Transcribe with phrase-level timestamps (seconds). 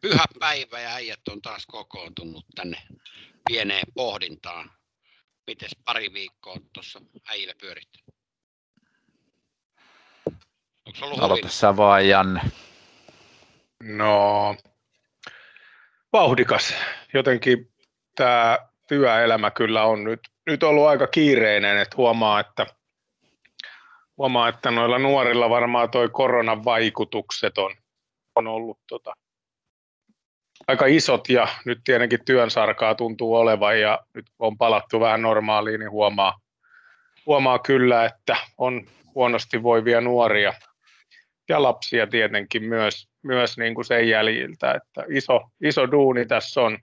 [0.00, 2.82] pyhä päivä ja äijät on taas kokoontunut tänne
[3.48, 4.70] pieneen pohdintaan.
[5.46, 7.87] Mites pari viikkoa tuossa äijillä pyörittänyt?
[11.02, 12.40] Ollut Aloita sä vaan, Janne.
[13.82, 14.56] No,
[16.12, 16.74] vauhdikas.
[17.14, 17.72] Jotenkin
[18.14, 22.66] tämä työelämä kyllä on nyt, nyt ollut aika kiireinen, että huomaa, että
[24.16, 27.74] huomaa, että noilla nuorilla varmaan toi koronan vaikutukset on,
[28.34, 29.12] on ollut tota,
[30.68, 35.22] aika isot ja nyt tietenkin työn sarkaa tuntuu olevan ja nyt kun on palattu vähän
[35.22, 36.38] normaaliin, niin huomaa,
[37.26, 40.52] huomaa kyllä, että on huonosti voivia nuoria
[41.48, 46.78] ja lapsia tietenkin myös, myös niin kuin sen jäljiltä, että iso, iso duuni tässä on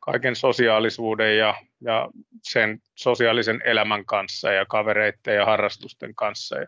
[0.00, 2.08] kaiken sosiaalisuuden ja, ja
[2.42, 6.56] sen sosiaalisen elämän kanssa ja kavereiden ja harrastusten kanssa.
[6.56, 6.66] Ja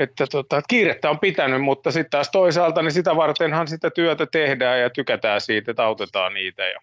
[0.00, 4.26] että, tota, että kiirettä on pitänyt, mutta sitten taas toisaalta niin sitä vartenhan sitä työtä
[4.26, 6.62] tehdään ja tykätään siitä, että autetaan niitä.
[6.62, 6.80] Ja,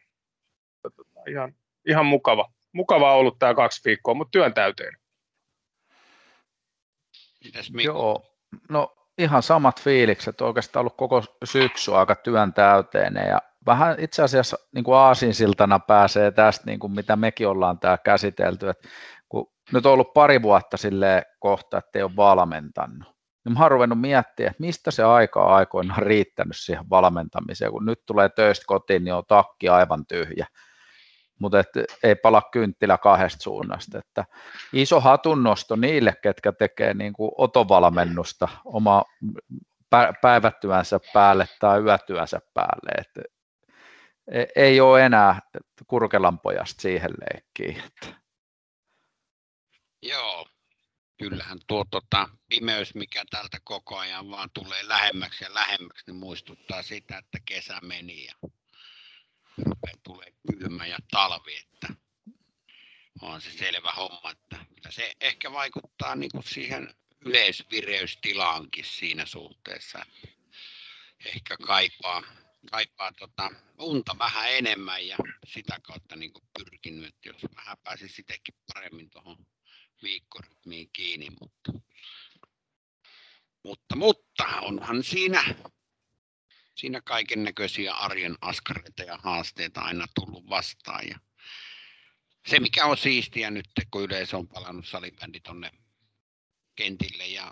[0.81, 1.53] tota, ihan,
[1.87, 2.51] ihan mukava.
[2.71, 4.93] Mukava ollut tämä kaksi viikkoa, mutta työn täyteen.
[7.83, 8.38] Joo,
[8.69, 14.57] no ihan samat fiilikset, oikeastaan ollut koko syksy aika työn täyteinen ja vähän itse asiassa
[14.75, 18.87] niin kuin aasinsiltana pääsee tästä, niin kuin mitä mekin ollaan tämä käsitelty, että
[19.73, 23.15] nyt on ollut pari vuotta sille kohta, että ei ole valmentanut.
[23.45, 28.05] Niin mä oon ruvennut miettimään, että mistä se aika aikoinaan riittänyt siihen valmentamiseen, kun nyt
[28.05, 30.47] tulee töistä kotiin, niin on takki aivan tyhjä.
[31.39, 31.57] Mutta
[32.03, 33.97] ei pala kynttilä kahdesta suunnasta.
[33.97, 34.25] Että
[34.73, 39.03] iso hatunnosto niille, ketkä tekee niin kuin otovalmennusta oma
[40.21, 42.91] päivätyönsä päälle tai yötyönsä päälle.
[42.97, 43.21] Että
[44.31, 45.39] e-, ei ole enää
[45.87, 47.83] kurkelan pojasta siihen leikkiin.
[50.03, 50.47] Joo,
[51.17, 56.83] kyllähän tuo tota, pimeys, mikä tältä koko ajan vaan tulee lähemmäksi ja lähemmäksi, niin muistuttaa
[56.83, 58.33] sitä, että kesä meni ja
[60.03, 61.87] tulee kylmä ja talvi, että
[63.21, 70.05] on se selvä homma, että se ehkä vaikuttaa niin kuin siihen yleisvireystilaankin siinä suhteessa.
[71.25, 72.23] Ehkä kaipaa,
[72.71, 73.49] kaipaa tota
[73.79, 79.09] unta vähän enemmän ja sitä kautta niin kuin pyrkinyt, että jos vähän pääsisi sitäkin paremmin
[79.09, 79.45] tuohon
[80.03, 81.71] viikkorytmiin kiinni, mutta,
[83.63, 85.55] mutta, mutta onhan siinä,
[86.79, 91.07] siinä kaiken näköisiä arjen askareita ja haasteita aina tullut vastaan.
[91.07, 91.19] Ja
[92.47, 95.71] se, mikä on siistiä nyt, kun yleisö on palannut salibändi tuonne
[96.75, 97.51] kentille ja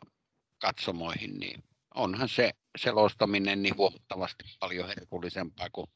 [0.59, 1.63] katsomoihin, niin
[1.95, 5.87] onhan se selostaminen niin huomattavasti paljon herkullisempaa, kun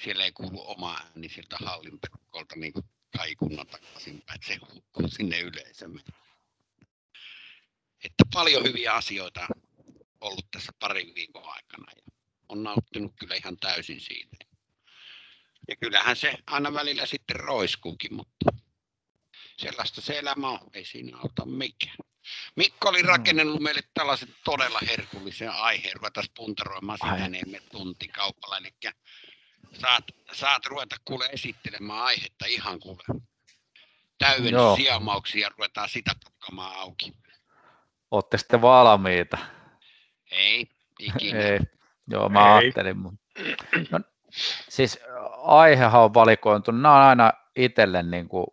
[0.00, 1.98] siellä ei kuulu oma ääni sieltä hallin
[2.56, 2.84] niin kuin
[3.16, 6.00] kaikunnan takaisinpäin, että se hukkuu sinne yleisömme.
[8.04, 9.46] Että paljon hyviä asioita
[10.20, 12.17] ollut tässä parin viikon aikana ja
[12.48, 14.36] on nauttinut kyllä ihan täysin siitä.
[15.68, 18.50] Ja kyllähän se aina välillä sitten roiskuukin, mutta
[19.56, 21.96] sellaista se elämä on, ei siinä auta mikään.
[22.56, 23.08] Mikko oli mm.
[23.08, 28.74] rakennellut meille tällaisen todella herkullisen aiheen, ruvetaan puntaroimaan sitä enemmän tuntikaupalla, eli
[29.80, 33.20] saat, saat ruveta kuule esittelemään aihetta ihan kuule
[34.18, 37.12] täydennyssiamauksia, ruvetaan sitä pukkamaan auki.
[38.10, 39.38] Olette sitten valmiita?
[40.30, 40.66] Ei,
[40.98, 41.38] ikinä.
[41.38, 41.58] Ei.
[42.10, 42.64] Joo, mä Ei.
[42.64, 42.98] ajattelin.
[42.98, 43.18] Mutta...
[43.90, 44.00] No,
[44.68, 45.00] siis
[45.42, 46.80] aihehan on valikointunut.
[46.80, 48.46] Nämä on aina itselle niin kuin,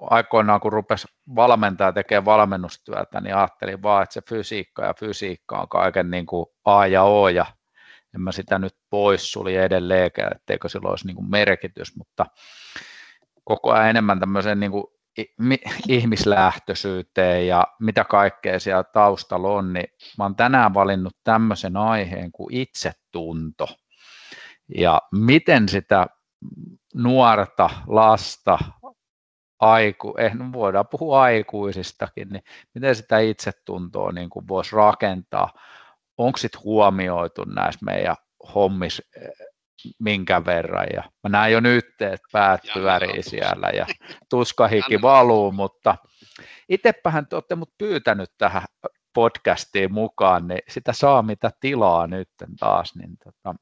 [0.00, 5.68] aikoinaan, kun rupesi valmentaa tekemään valmennustyötä, niin ajattelin vaan, että se fysiikka ja fysiikka on
[5.68, 7.46] kaiken niin kuin A ja O, ja
[8.14, 12.26] en mä sitä nyt pois suli edelleenkään, etteikö sillä olisi niin kuin merkitys, mutta
[13.44, 14.84] koko ajan enemmän tämmöiseen niin kuin
[15.88, 19.86] ihmislähtöisyyteen ja mitä kaikkea siellä taustalla on, niin
[20.18, 23.68] mä oon tänään valinnut tämmöisen aiheen kuin itsetunto.
[24.76, 26.06] Ja miten sitä
[26.94, 28.58] nuorta, lasta,
[29.60, 32.42] aiku, eh, no voidaan puhua aikuisistakin, niin
[32.74, 35.50] miten sitä itsetuntoa niin voisi rakentaa
[36.18, 38.16] onko sitten huomioitu näissä meidän
[38.54, 39.28] hommissa eh,
[39.98, 40.86] minkä verran.
[40.94, 43.86] Ja mä näen jo nyt, että päät pyörii siellä ja
[44.30, 45.96] tuskahiki valuu, mutta
[46.68, 48.62] itsepähän te olette mut pyytänyt tähän
[49.14, 52.94] podcastiin mukaan, niin sitä saa mitä tilaa nyt taas.
[52.94, 53.54] Niin tota,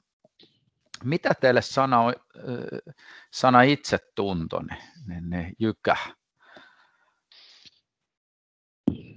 [1.04, 1.98] mitä teille sana,
[3.30, 5.96] sana itsetunto, niin, niin, niin jykä?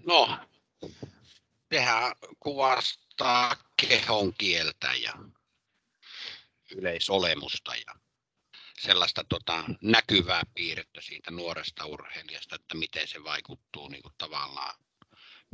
[0.08, 0.40] No,
[1.70, 3.56] tehdään kuvastaa
[3.88, 5.14] kehon kieltä ja
[6.72, 7.96] yleisolemusta ja
[8.80, 14.76] sellaista tota, näkyvää piirrettä siitä nuoresta urheilijasta, että miten se vaikuttuu niin kuin tavallaan,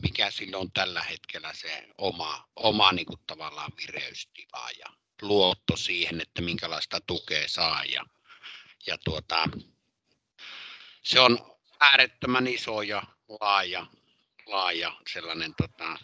[0.02, 4.86] mikä sillä on tällä hetkellä se oma, oma niin kuin tavallaan vireystila ja
[5.22, 8.06] luotto siihen, että minkälaista tukea saa ja,
[8.88, 9.50] ja tuota,
[11.04, 13.04] se on äärettömän iso ja
[13.40, 13.86] laaja,
[14.46, 15.98] laaja sellainen tota,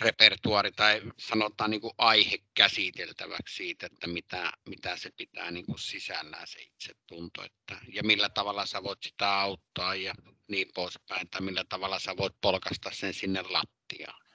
[0.00, 5.78] repertuari tai sanotaan niin kuin aihe käsiteltäväksi siitä, että mitä, mitä se pitää niin kuin
[5.78, 10.14] sisällään se itsetunto että, ja millä tavalla sä voit sitä auttaa ja
[10.48, 14.26] niin poispäin, tai millä tavalla sä voit polkasta sen sinne lattiaan.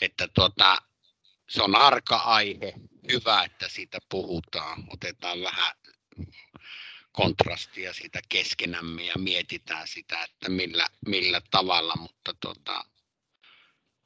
[0.00, 0.82] Että tuota,
[1.48, 2.74] se on arka aihe,
[3.12, 5.72] hyvä, että siitä puhutaan, otetaan vähän
[7.12, 12.84] kontrastia siitä keskenämme ja mietitään sitä, että millä, millä tavalla, mutta tota,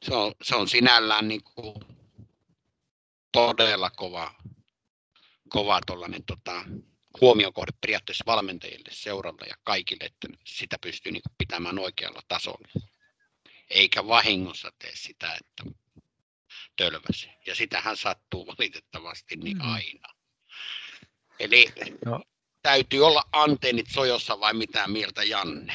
[0.03, 1.75] se, on, se on sinällään niin kuin
[3.33, 4.35] todella kova,
[5.49, 6.65] kova tollainen, tota,
[7.21, 12.69] huomiokohde periaatteessa valmentajille, seuralle ja kaikille, että sitä pystyy niin pitämään oikealla tasolla.
[13.71, 15.79] Eikä vahingossa tee sitä, että
[16.77, 17.31] tölväsi.
[17.47, 19.73] Ja sitähän sattuu valitettavasti niin mm.
[19.73, 20.09] aina.
[21.41, 21.67] Eli
[22.05, 22.23] no.
[22.62, 25.73] täytyy olla antennit sojossa vai mitä mieltä Janne?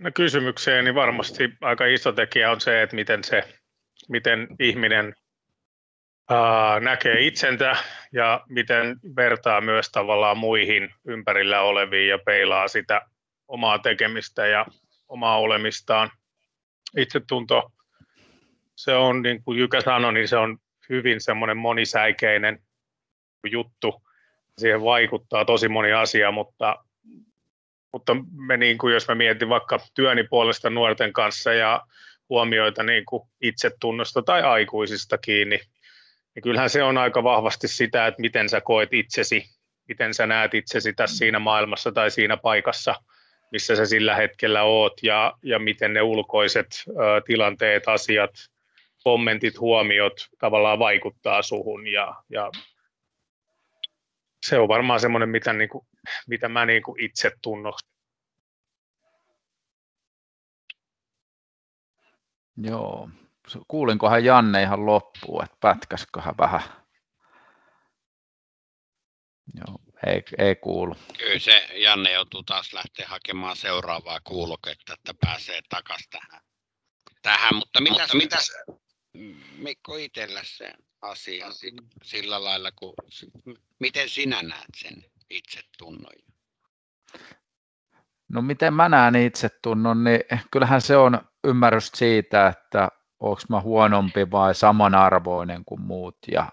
[0.00, 3.42] No kysymykseen niin varmasti aika iso tekijä on se, että miten, se,
[4.08, 5.14] miten ihminen
[6.30, 7.76] ää, näkee itsensä
[8.12, 13.02] ja miten vertaa myös tavallaan muihin ympärillä oleviin ja peilaa sitä
[13.48, 14.66] omaa tekemistä ja
[15.08, 16.10] omaa olemistaan.
[16.96, 17.72] Itsetunto,
[18.76, 20.58] se on niin kuin Jykä sanoi, niin se on
[20.88, 22.58] hyvin semmoinen monisäikeinen
[23.50, 24.02] juttu.
[24.58, 26.84] Siihen vaikuttaa tosi moni asia, mutta
[27.92, 31.86] mutta me niin kuin, jos mä mietin vaikka työni puolesta nuorten kanssa ja
[32.28, 35.60] huomioita niin kuin itsetunnosta tai aikuisista kiinni,
[36.34, 39.44] niin kyllähän se on aika vahvasti sitä, että miten sä koet itsesi,
[39.88, 42.94] miten sä näet itsesi tässä siinä maailmassa tai siinä paikassa,
[43.52, 46.92] missä sä sillä hetkellä oot ja, ja miten ne ulkoiset ö,
[47.26, 48.30] tilanteet, asiat,
[49.04, 52.50] kommentit, huomiot tavallaan vaikuttaa suhun ja, ja
[54.46, 55.86] se on varmaan semmoinen, mitä, niin kuin,
[56.26, 57.90] mitä mä niin kuin itse tunnustan.
[62.56, 63.08] Joo.
[63.68, 66.62] Kuulinkohan Janne ihan loppuun, että pätkäsköhän vähän?
[69.54, 70.96] Joo, ei, ei kuulu.
[71.18, 76.42] Kyllä se Janne joutuu taas lähteä hakemaan seuraavaa kuuloketta, että pääsee takaisin tähän.
[77.22, 77.54] tähän.
[77.54, 78.36] Mutta mitä, mutta mitä
[79.56, 81.46] Mikko itsellä se asia
[82.02, 82.94] sillä lailla, kun,
[83.78, 86.12] miten sinä näet sen itsetunnon?
[88.28, 92.88] No miten mä näen itsetunnon, niin kyllähän se on ymmärrys siitä, että
[93.20, 96.46] onko mä huonompi vai samanarvoinen kuin muut ja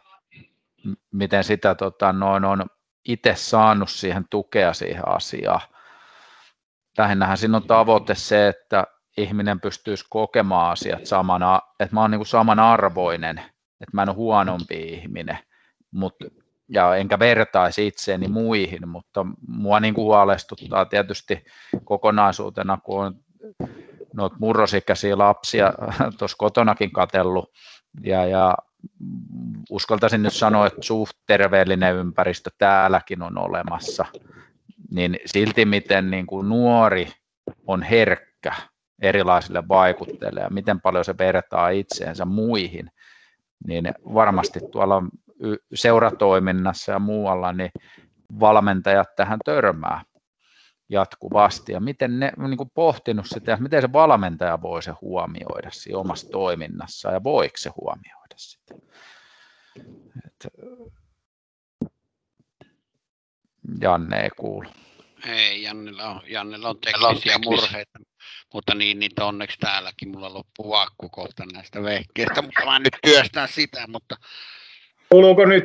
[1.13, 2.65] miten sitä tota, noin on
[3.07, 5.61] itse saanut siihen tukea siihen asiaan.
[6.97, 8.83] Lähinnähän siinä on tavoite se, että
[9.17, 13.37] ihminen pystyisi kokemaan asiat samana, että mä oon niin samanarvoinen,
[13.81, 15.39] että mä en ole huonompi ihminen,
[15.91, 16.25] mutta
[16.69, 21.45] ja enkä vertaisi itseäni muihin, mutta mua niin kuin huolestuttaa tietysti
[21.83, 23.15] kokonaisuutena, kun on
[24.13, 25.73] noita murrosikäisiä lapsia
[26.17, 27.51] tuossa kotonakin katellut,
[28.03, 28.57] ja, ja
[29.69, 34.05] uskaltaisin nyt sanoa, että suht terveellinen ympäristö täälläkin on olemassa,
[34.91, 37.07] niin silti miten niin kuin nuori
[37.67, 38.53] on herkkä
[39.01, 42.91] erilaisille vaikutteille ja miten paljon se vertaa itseensä muihin,
[43.67, 45.03] niin varmasti tuolla
[45.73, 47.71] seuratoiminnassa ja muualla niin
[48.39, 50.01] valmentajat tähän törmää
[50.89, 55.71] jatkuvasti ja miten ne on niin pohtinut sitä, että miten se valmentaja voi se huomioida
[55.71, 58.75] siinä omassa toiminnassa ja voiko se huomioida sitä.
[60.25, 60.53] Et,
[63.81, 64.69] Janne ei kuulu.
[65.25, 67.99] Ei, Jannella on, Jannella on teknisiä murheita,
[68.53, 73.47] mutta niin, niin onneksi täälläkin mulla loppuu akku kohta näistä vehkeistä, mutta mä nyt työstän
[73.47, 74.15] sitä, mutta
[75.09, 75.63] Kuuluuko nyt?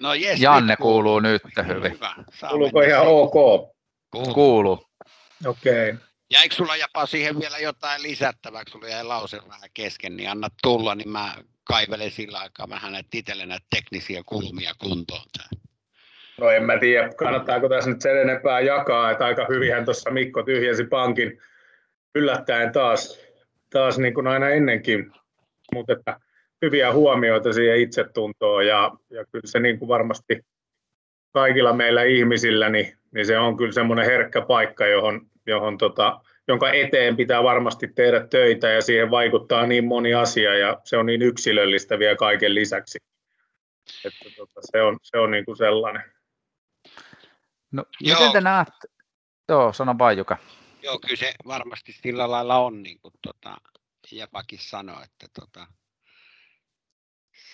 [0.00, 1.92] No yes, Janne nyt kuuluu, kuuluu nyt hyvin.
[1.92, 2.14] Hyvä.
[2.50, 3.32] Kuuluuko ihan ok?
[3.32, 4.34] Kuuluu.
[4.34, 4.86] kuuluu.
[5.46, 5.90] Okei.
[5.90, 6.02] Okay.
[6.32, 10.94] Jäikö sulla jopa siihen vielä jotain lisättäväksi, sulla jäi lause vähän kesken, niin anna tulla,
[10.94, 11.34] niin mä
[11.64, 15.26] kaivelen sillä aikaa vähän näitä itselle näitä teknisiä kulmia kuntoon.
[16.40, 20.42] No en mä tiedä, kannattaako tässä nyt sen enempää jakaa, että aika hyvinhän tuossa Mikko
[20.42, 21.38] tyhjensi pankin
[22.14, 23.20] yllättäen taas,
[23.70, 25.12] taas niin kuin aina ennenkin,
[25.74, 26.20] mutta että
[26.62, 30.40] hyviä huomioita siihen itsetuntoon ja, ja kyllä se niin kuin varmasti
[31.32, 36.72] kaikilla meillä ihmisillä, niin, niin se on kyllä semmoinen herkkä paikka, johon, johon tota, jonka
[36.72, 41.22] eteen pitää varmasti tehdä töitä ja siihen vaikuttaa niin moni asia ja se on niin
[41.22, 42.98] yksilöllistä vielä kaiken lisäksi.
[44.04, 46.02] Että tota, se on, se on niin kuin sellainen.
[47.72, 48.18] No, Joo.
[48.18, 48.88] miten te näette?
[49.48, 50.36] Joo, sano vain Juka.
[50.82, 53.56] Joo, kyllä se varmasti sillä lailla on, niin kuin tota,
[54.12, 55.66] Japakin sanoi, että tota,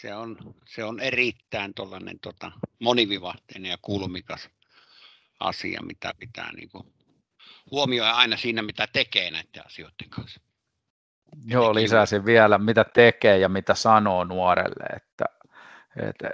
[0.00, 0.36] se, on,
[0.66, 1.74] se on erittäin
[2.20, 4.50] tota, monivivahteinen ja kulmikas
[5.40, 6.94] asia, mitä pitää niin kuin,
[7.70, 10.40] huomioida aina siinä, mitä tekee näiden asioiden kanssa.
[11.46, 15.24] Joo, lisäisin vielä, mitä tekee ja mitä sanoo nuorelle, että,
[16.08, 16.30] että,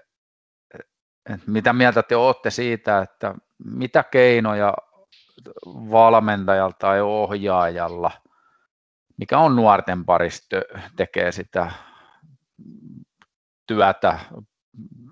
[1.35, 4.75] että mitä mieltä te olette siitä, että mitä keinoja
[5.67, 8.11] valmentajalta tai ohjaajalla,
[9.17, 10.57] mikä on nuorten parista,
[10.97, 11.73] tekee sitä
[13.67, 14.19] työtä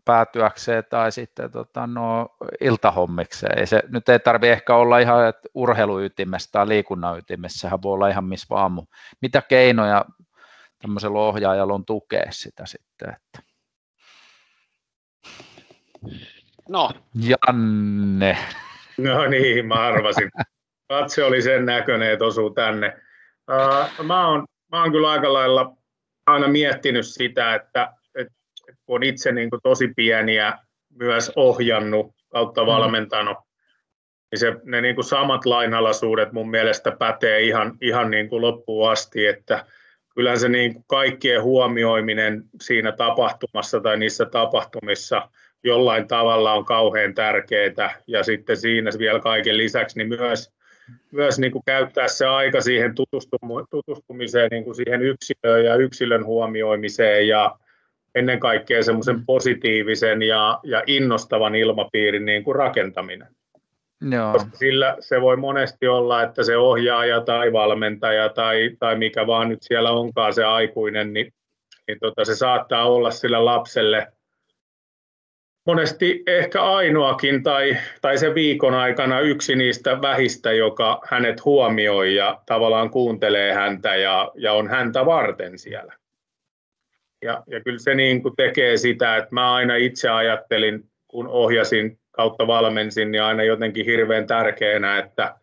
[0.04, 2.28] päätyäkseen tai sitten tota, no,
[2.60, 3.58] iltahommikseen.
[3.58, 7.92] Ei se, nyt ei tarvi ehkä olla ihan että urheiluytimessä tai liikunnan ytimessä, sehän voi
[7.92, 10.04] olla ihan missä vaan, mutta mitä keinoja
[10.82, 13.16] tämmöisellä ohjaajalla on tukea sitä sitten?
[13.16, 13.42] Että...
[16.68, 16.90] No.
[17.14, 18.38] Janne.
[18.98, 20.30] No niin, mä arvasin.
[20.88, 22.96] Katse oli sen näköinen, että osuu tänne.
[23.50, 25.76] Uh, mä, oon, mä oon kyllä aika lailla
[26.26, 27.92] aina miettinyt sitä, että
[28.94, 30.58] on itse niin kuin tosi pieniä
[30.98, 32.66] myös ohjannut kautta mm.
[32.66, 33.36] valmentanut,
[34.30, 38.90] niin se, ne niin kuin samat lainalaisuudet mun mielestä pätee ihan, ihan niin kuin loppuun
[38.90, 39.64] asti, että
[40.14, 45.28] kyllä se niin kuin kaikkien huomioiminen siinä tapahtumassa tai niissä tapahtumissa
[45.64, 50.52] jollain tavalla on kauhean tärkeää ja sitten siinä vielä kaiken lisäksi niin myös,
[51.12, 52.94] myös niin kuin käyttää se aika siihen
[53.70, 57.58] tutustumiseen niin kuin siihen yksilöön ja yksilön huomioimiseen ja,
[58.14, 59.22] ennen kaikkea semmoisen mm.
[59.26, 63.28] positiivisen ja, ja innostavan ilmapiirin niin kuin rakentaminen.
[64.10, 64.32] Joo.
[64.32, 69.48] Koska sillä se voi monesti olla, että se ohjaaja tai valmentaja tai, tai mikä vaan
[69.48, 71.32] nyt siellä onkaan se aikuinen, niin,
[71.88, 74.12] niin tota, se saattaa olla sillä lapselle
[75.66, 82.40] monesti ehkä ainoakin tai, tai se viikon aikana yksi niistä vähistä, joka hänet huomioi ja
[82.46, 85.94] tavallaan kuuntelee häntä ja, ja on häntä varten siellä.
[87.22, 91.98] Ja, ja kyllä se niin kuin tekee sitä, että mä aina itse ajattelin, kun ohjasin
[92.10, 95.34] kautta valmensin, niin aina jotenkin hirveän tärkeänä, että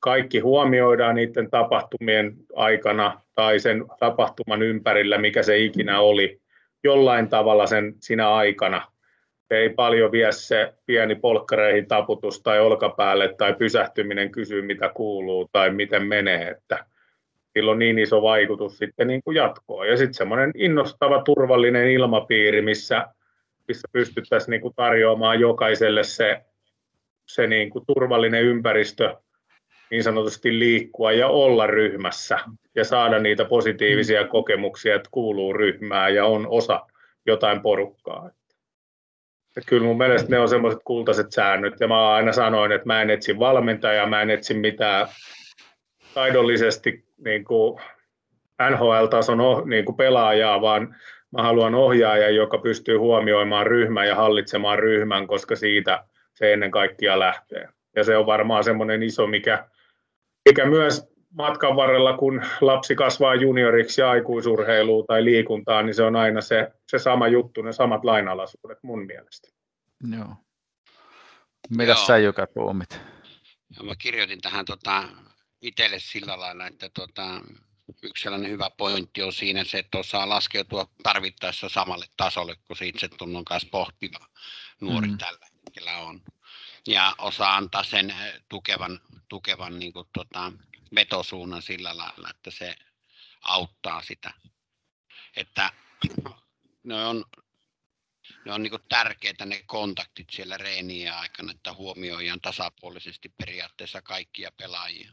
[0.00, 6.40] kaikki huomioidaan niiden tapahtumien aikana tai sen tapahtuman ympärillä, mikä se ikinä oli,
[6.84, 8.92] jollain tavalla sen sinä aikana.
[9.48, 15.48] Se ei paljon vie se pieni polkkareihin taputus tai olkapäälle tai pysähtyminen kysyä, mitä kuuluu
[15.52, 16.48] tai miten menee.
[16.48, 16.84] Että
[17.56, 19.88] sillä on niin iso vaikutus sitten niin kuin jatkoon.
[19.88, 23.06] Ja sitten semmoinen innostava, turvallinen ilmapiiri, missä,
[23.68, 26.40] missä pystyttäisiin niin kuin tarjoamaan jokaiselle se,
[27.26, 29.16] se niin kuin turvallinen ympäristö
[29.90, 32.38] niin sanotusti liikkua ja olla ryhmässä
[32.74, 34.28] ja saada niitä positiivisia mm.
[34.28, 36.86] kokemuksia, että kuuluu ryhmään ja on osa
[37.26, 38.30] jotain porukkaa.
[39.56, 43.02] Että kyllä mun mielestä ne on semmoiset kultaiset säännöt ja mä aina sanoin, että mä
[43.02, 45.08] en etsi valmentajaa, mä en etsi mitään
[46.14, 47.80] taidollisesti niin kuin
[48.70, 50.96] NHL-tason niin kuin pelaajaa, vaan
[51.32, 56.04] mä haluan ohjaajan, joka pystyy huomioimaan ryhmän ja hallitsemaan ryhmän, koska siitä
[56.34, 57.68] se ennen kaikkea lähtee.
[57.96, 59.68] Ja se on varmaan semmoinen iso, mikä,
[60.48, 66.16] mikä myös matkan varrella, kun lapsi kasvaa junioriksi ja aikuisurheiluun tai liikuntaan, niin se on
[66.16, 69.48] aina se, se sama juttu, ne samat lainalaisuudet mun mielestä.
[70.16, 70.34] Joo.
[71.76, 73.00] Mitä sä joka tuomit?
[73.76, 75.04] Joo, mä kirjoitin tähän tota,
[75.62, 77.40] itselle sillä lailla, että tota,
[78.02, 82.86] yksi sellainen hyvä pointti on siinä se, että osaa laskeutua tarvittaessa samalle tasolle, kun se
[82.86, 84.26] itse tunnon kanssa pohtiva
[84.80, 85.18] nuori mm.
[85.18, 86.22] tällä hetkellä on.
[86.86, 90.52] Ja osaa antaa sen eh, tukevan, tukevan niin kuin, tota,
[90.94, 92.76] vetosuunnan sillä lailla, että se
[93.42, 94.32] auttaa sitä.
[95.36, 95.72] Että
[96.84, 97.24] ne on
[98.44, 105.12] ne on niin tärkeitä ne kontaktit siellä reenien aikana, että huomioidaan tasapuolisesti periaatteessa kaikkia pelaajia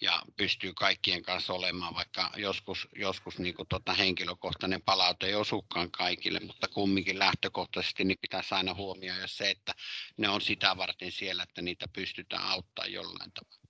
[0.00, 6.40] ja pystyy kaikkien kanssa olemaan, vaikka joskus, joskus niin tota henkilökohtainen palaute ei osukaan kaikille,
[6.40, 9.74] mutta kumminkin lähtökohtaisesti niin pitäisi aina huomioida se, että
[10.16, 13.62] ne on sitä varten siellä, että niitä pystytään auttamaan jollain tavalla.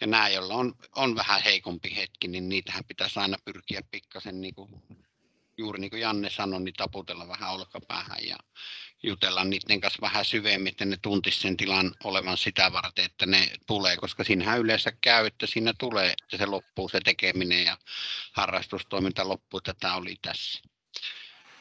[0.00, 4.54] Ja nämä, joilla on, on vähän heikompi hetki, niin niitähän pitäisi aina pyrkiä pikkasen niin
[4.54, 4.70] kuin
[5.58, 8.36] juuri niin kuin Janne sanoi, niin taputella vähän olkapäähän ja
[9.02, 13.50] jutella niiden kanssa vähän syvemmin, että ne tuntisi sen tilan olevan sitä varten, että ne
[13.66, 17.78] tulee, koska siinähän yleensä käy, että siinä tulee, että se loppuu se tekeminen ja
[18.32, 20.62] harrastustoiminta loppuu, että tämä oli tässä.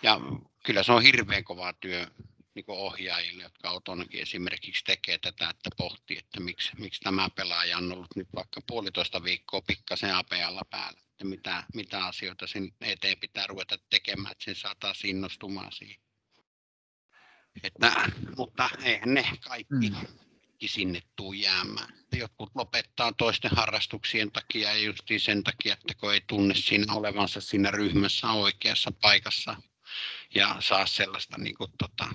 [0.04, 0.22] Ja
[0.64, 2.08] kyllä se on hirveän kova työ
[2.54, 7.92] niin ohjaajille, jotka autonakin esimerkiksi tekee tätä, että pohtii, että miksi, miksi tämä pelaaja on
[7.92, 13.48] ollut nyt vaikka puolitoista viikkoa pikkasen apealla päällä, että mitä, mitä asioita sen eteen pitää
[13.48, 16.02] ruveta tekemään, että sen saataisiin innostumaan siihen.
[17.64, 19.96] Että, mutta eihän ne kaikki, mm.
[20.66, 21.94] sinne tuu jäämään.
[22.16, 27.42] Jotkut lopettaa toisten harrastuksien takia ja just sen takia, että kun ei tunne siinä olevansa
[27.42, 29.56] siinä ryhmässä oikeassa paikassa
[30.36, 32.10] ja saa sellaista, niin kuin, tota,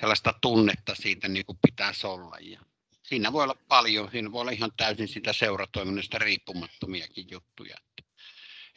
[0.00, 2.36] sellaista tunnetta siitä niin kuin pitäisi olla.
[2.40, 2.60] Ja
[3.08, 8.12] siinä voi olla paljon, siinä voi olla ihan täysin sitä seuratoiminnasta riippumattomiakin juttuja, että,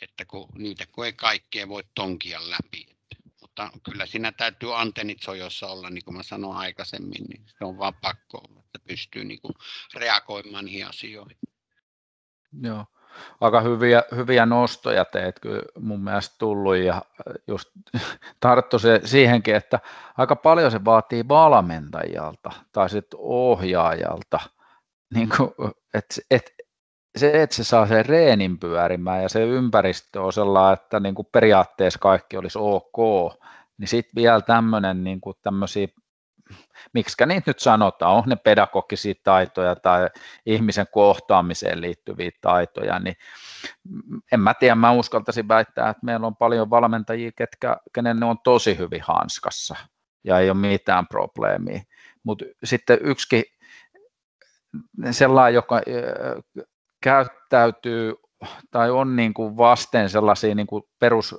[0.01, 2.99] että kun niitä kun ei kaikkea voi tonkia läpi
[3.41, 7.77] mutta kyllä siinä täytyy antennit sojossa olla, niin kuin mä sanoin aikaisemmin, niin se on
[7.77, 9.53] vaan pakko olla, että pystyy niin kuin
[9.93, 11.37] reagoimaan niihin asioihin.
[12.61, 12.85] Joo,
[13.41, 16.75] aika hyviä, hyviä nostoja teet kyllä mun mielestä tullut.
[16.75, 17.01] Ja
[17.47, 17.69] just
[18.41, 19.79] tarttu se siihenkin, että
[20.17, 24.39] aika paljon se vaatii valmentajalta tai sitten ohjaajalta,
[25.13, 25.51] niin kuin,
[25.93, 26.53] että et,
[27.17, 31.27] se, että se saa sen reenin pyörimään ja se ympäristö on sellainen, että niin kuin
[31.31, 32.97] periaatteessa kaikki olisi ok,
[33.77, 35.87] niin sitten vielä tämmöinen niin kuin tämmöisiä,
[36.93, 40.09] miksi niitä nyt sanotaan, on ne pedagogisia taitoja tai
[40.45, 43.15] ihmisen kohtaamiseen liittyviä taitoja, niin
[44.31, 48.37] en mä tiedä, mä uskaltaisin väittää, että meillä on paljon valmentajia, ketkä, kenen ne on
[48.43, 49.75] tosi hyvin hanskassa
[50.23, 51.81] ja ei ole mitään probleemia,
[52.23, 53.43] mutta sitten yksikin
[55.11, 55.81] sellainen, joka
[57.03, 58.13] käyttäytyy
[58.71, 61.35] tai on niin kuin vasten sellaisia niin kuin perus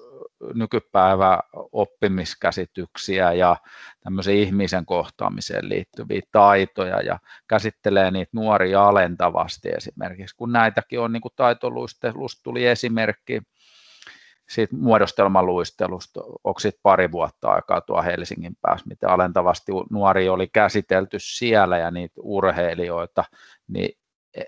[0.54, 1.40] nykypäivä
[1.72, 3.56] oppimiskäsityksiä ja
[4.04, 7.18] tämmöisiä ihmisen kohtaamiseen liittyviä taitoja ja
[7.48, 9.68] käsittelee niitä nuoria alentavasti.
[9.68, 13.42] Esimerkiksi, kun näitäkin on niin kuin taitoluistelusta tuli esimerkki
[14.50, 21.16] siitä muodostelmaluistelusta, onko siitä pari vuotta aikaa tuo Helsingin päässä, mitä alentavasti nuori oli käsitelty
[21.20, 23.24] siellä ja niitä urheilijoita,
[23.68, 23.98] niin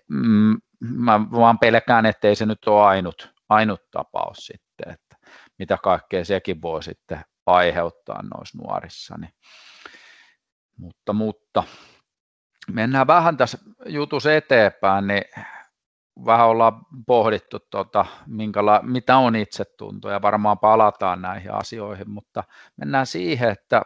[0.08, 5.11] mm, mä vaan pelkään, ettei se nyt ole ainut, ainut tapaus sitten, että
[5.58, 9.14] mitä kaikkea sekin voi sitten aiheuttaa noissa nuorissa.
[9.18, 9.32] Niin.
[10.76, 11.64] Mutta, mutta
[12.70, 15.24] mennään vähän tässä jutussa eteenpäin, niin
[16.26, 22.44] vähän ollaan pohdittu, tuota, minkäla- mitä on itsetunto ja varmaan palataan näihin asioihin, mutta
[22.76, 23.82] mennään siihen, että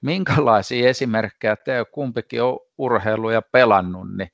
[0.00, 4.30] minkälaisia esimerkkejä te kumpikin on urheilu ja pelannut, niin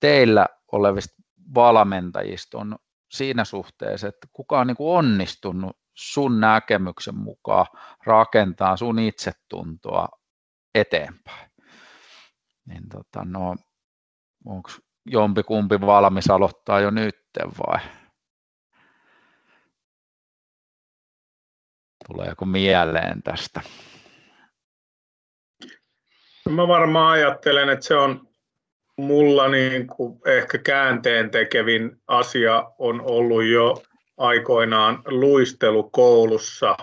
[0.00, 1.22] teillä olevista
[1.54, 2.76] valmentajista on
[3.10, 7.66] siinä suhteessa, että kuka on niin kuin onnistunut sun näkemyksen mukaan
[8.06, 10.08] rakentaa sun itsetuntoa
[10.74, 11.50] eteenpäin.
[12.66, 13.56] Niin tota, no,
[14.44, 14.70] onko
[15.06, 17.16] jompikumpi valmis aloittaa jo nyt
[17.58, 17.80] vai?
[22.06, 23.60] Tuleeko mieleen tästä?
[26.50, 28.28] Mä varmaan ajattelen, että se on
[28.96, 33.82] mulla niin kuin ehkä käänteen tekevin asia on ollut jo
[34.16, 36.76] aikoinaan luistelukoulussa.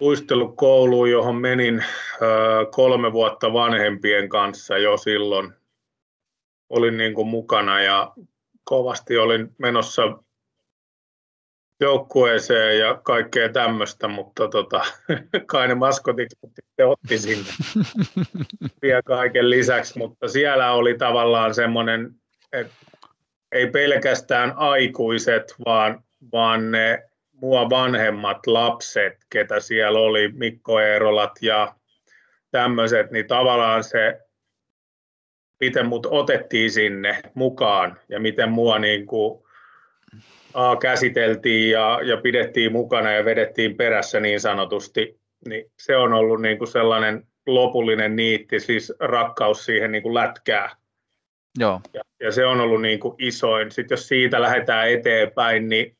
[0.00, 1.84] Luistelukoulu, johon menin
[2.70, 5.52] kolme vuotta vanhempien kanssa jo silloin.
[6.68, 8.12] Olin niin kuin mukana ja
[8.64, 10.02] kovasti olin menossa
[11.80, 14.80] joukkueeseen ja kaikkea tämmöistä, mutta tota,
[15.52, 17.50] kai ne maskotit sitten otti sinne
[18.82, 22.14] vielä kaiken lisäksi, mutta siellä oli tavallaan semmoinen,
[22.52, 22.74] että
[23.52, 31.74] ei pelkästään aikuiset, vaan, vaan ne mua vanhemmat lapset, ketä siellä oli, Mikko Eerolat ja
[32.50, 34.20] tämmöiset, niin tavallaan se,
[35.60, 39.42] miten mut otettiin sinne mukaan ja miten mua niin kuin,
[40.54, 46.42] a, käsiteltiin ja, ja pidettiin mukana ja vedettiin perässä niin sanotusti, niin se on ollut
[46.42, 50.76] niin kuin sellainen lopullinen niitti, siis rakkaus siihen niin kuin lätkää.
[51.58, 51.80] Joo.
[51.94, 53.70] Ja, ja se on ollut niin kuin isoin.
[53.70, 55.96] Sitten jos siitä lähdetään eteenpäin, niin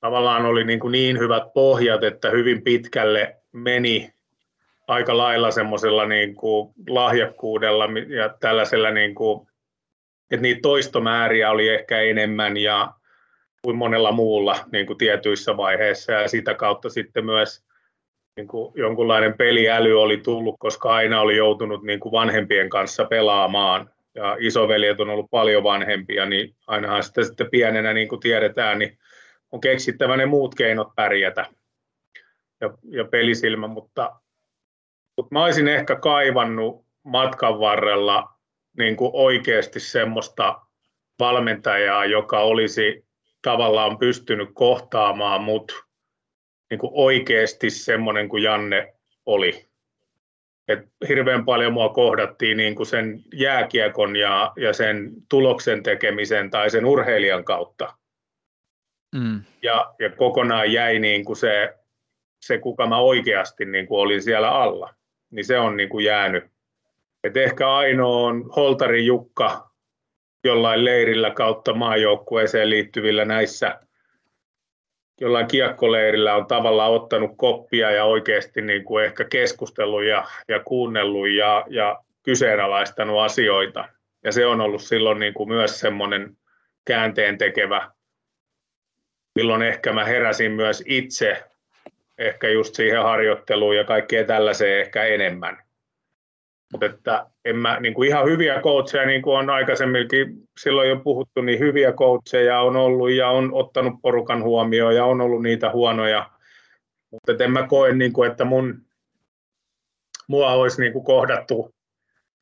[0.00, 4.12] tavallaan oli niin, kuin niin hyvät pohjat, että hyvin pitkälle meni
[4.88, 9.48] aika lailla semmoisella niin kuin lahjakkuudella ja tällaisella, niin kuin,
[10.30, 12.92] että niitä toistomääriä oli ehkä enemmän ja
[13.62, 17.64] kuin monella muulla niin kuin tietyissä vaiheissa ja sitä kautta sitten myös
[18.36, 23.90] niin kuin jonkunlainen peliäly oli tullut, koska aina oli joutunut niin kuin vanhempien kanssa pelaamaan
[24.18, 28.98] ja isoveljet on ollut paljon vanhempia, niin ainahan sitä sitten pienenä, niin kuin tiedetään, niin
[29.52, 31.46] on keksittävä ne muut keinot pärjätä
[32.60, 34.20] ja, ja pelisilmä, mutta,
[35.16, 38.28] mutta mä olisin ehkä kaivannut matkan varrella
[38.78, 40.60] niin kuin oikeasti semmoista
[41.18, 43.06] valmentajaa, joka olisi
[43.42, 45.72] tavallaan pystynyt kohtaamaan mut
[46.70, 48.94] niin kuin oikeasti semmoinen kuin Janne
[49.26, 49.67] oli.
[50.68, 50.78] Et
[51.08, 56.86] hirveän paljon mua kohdattiin niin kuin sen jääkiekon ja, ja sen tuloksen tekemisen tai sen
[56.86, 57.94] urheilijan kautta.
[59.14, 59.42] Mm.
[59.62, 61.74] Ja, ja kokonaan jäi niin kuin se,
[62.40, 64.94] se, kuka mä oikeasti niin kuin olin siellä alla.
[65.30, 66.44] Niin se on niin kuin jäänyt.
[67.24, 69.70] Et ehkä ainoa on Holtari Jukka
[70.44, 73.80] jollain leirillä kautta maajoukkueeseen liittyvillä näissä
[75.20, 81.28] jollain kiekkoleirillä on tavallaan ottanut koppia ja oikeasti niin kuin ehkä keskustellut ja, ja kuunnellut
[81.28, 83.88] ja, ja kyseenalaistanut asioita.
[84.24, 86.36] Ja se on ollut silloin niin kuin myös semmoinen
[86.84, 87.90] käänteen tekevä,
[89.34, 91.44] milloin ehkä mä heräsin myös itse
[92.18, 95.67] ehkä just siihen harjoitteluun ja kaikkeen tällaiseen ehkä enemmän.
[96.72, 100.96] Mutta että en mä, niin kuin ihan hyviä coacheja, niin kuin on aikaisemminkin silloin jo
[100.96, 105.70] puhuttu, niin hyviä coacheja on ollut ja on ottanut porukan huomioon ja on ollut niitä
[105.70, 106.30] huonoja.
[107.10, 108.82] Mutta en mä koe, niin kuin, että mun,
[110.28, 111.74] mua olisi niin kuin kohdattu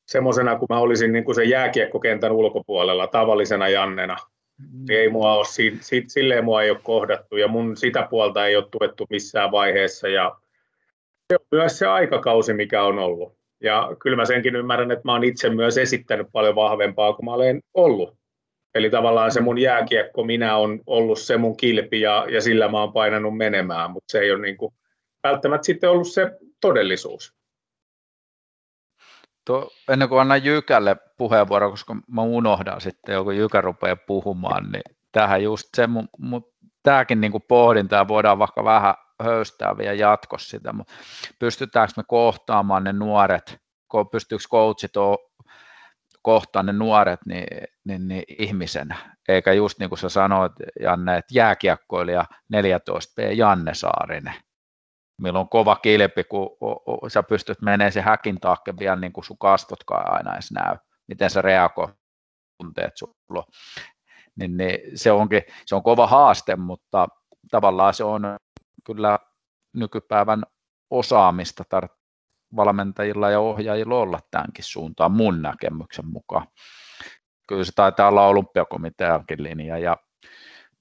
[0.07, 4.17] semmoisena, kun mä olisin niin kuin sen jääkiekkokentän ulkopuolella tavallisena Jannena.
[4.59, 4.85] Mm.
[4.91, 8.57] Ei mua ole, si, si, silleen mua ei ole kohdattu ja mun sitä puolta ei
[8.57, 10.09] ole tuettu missään vaiheessa.
[10.09, 10.37] Ja
[11.33, 13.37] se on myös se aikakausi, mikä on ollut.
[13.61, 17.33] Ja kyllä mä senkin ymmärrän, että mä oon itse myös esittänyt paljon vahvempaa kuin mä
[17.33, 18.19] olen ollut.
[18.75, 22.81] Eli tavallaan se mun jääkiekko, minä on ollut se mun kilpi ja, ja sillä mä
[22.81, 24.75] oon painanut menemään, mutta se ei ole niin kuin
[25.23, 27.35] välttämättä sitten ollut se todellisuus.
[29.47, 34.97] Tuo, ennen kuin annan Jykälle puheenvuoro, koska mä unohdan sitten, joku Jykä rupeaa puhumaan, niin
[35.13, 40.73] tähän just se, mun, mun, tämäkin niin pohdinta voidaan vaikka vähän höystää vielä jatkossa sitä,
[40.73, 40.93] mutta
[41.39, 43.59] pystytäänkö me kohtaamaan ne nuoret,
[44.11, 44.93] pystyykö coachit
[46.23, 47.47] kohtaamaan ne nuoret niin,
[47.85, 52.25] niin, niin ihmisenä, eikä just niin kuin sä sanoit Janne, että jääkiekkoilija
[52.55, 54.35] 14B Janne Saarinen,
[55.23, 56.49] milloin on kova kilpi, kun
[57.09, 60.77] sä pystyt menemään se häkin taakke vielä niin kuin sun kastotkaan aina edes näy,
[61.09, 61.95] miten sä reagoit
[62.59, 63.47] tunteet sulla.
[64.37, 67.09] Niin, niin se, onkin, se on kova haaste, mutta
[67.51, 68.37] tavallaan se on
[68.87, 69.19] kyllä
[69.73, 70.43] nykypäivän
[70.91, 71.65] osaamista
[72.57, 76.47] valmentajilla ja ohjaajilla olla tämänkin suuntaan mun näkemyksen mukaan.
[77.47, 79.97] Kyllä se taitaa olla olympiakomiteankin linja ja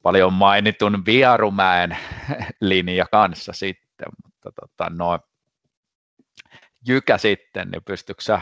[0.03, 1.97] paljon mainitun Viarumäen
[2.61, 5.19] linja kanssa sitten, mutta tota, no,
[6.87, 8.41] Jykä sitten, niin pystytkö sä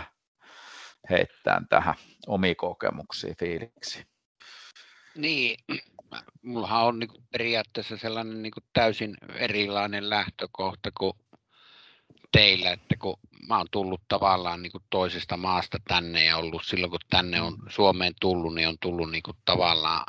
[1.10, 1.96] heittämään tähän
[2.28, 4.08] omia kokemuksia, fiiliksi?
[5.16, 5.58] Niin,
[6.42, 11.14] mullahan on niin kuin periaatteessa sellainen niin kuin täysin erilainen lähtökohta kuin
[12.32, 16.90] teillä, että kun mä oon tullut tavallaan niin kuin toisesta maasta tänne ja ollut silloin,
[16.90, 20.06] kun tänne on Suomeen tullut, niin on tullut niin kuin tavallaan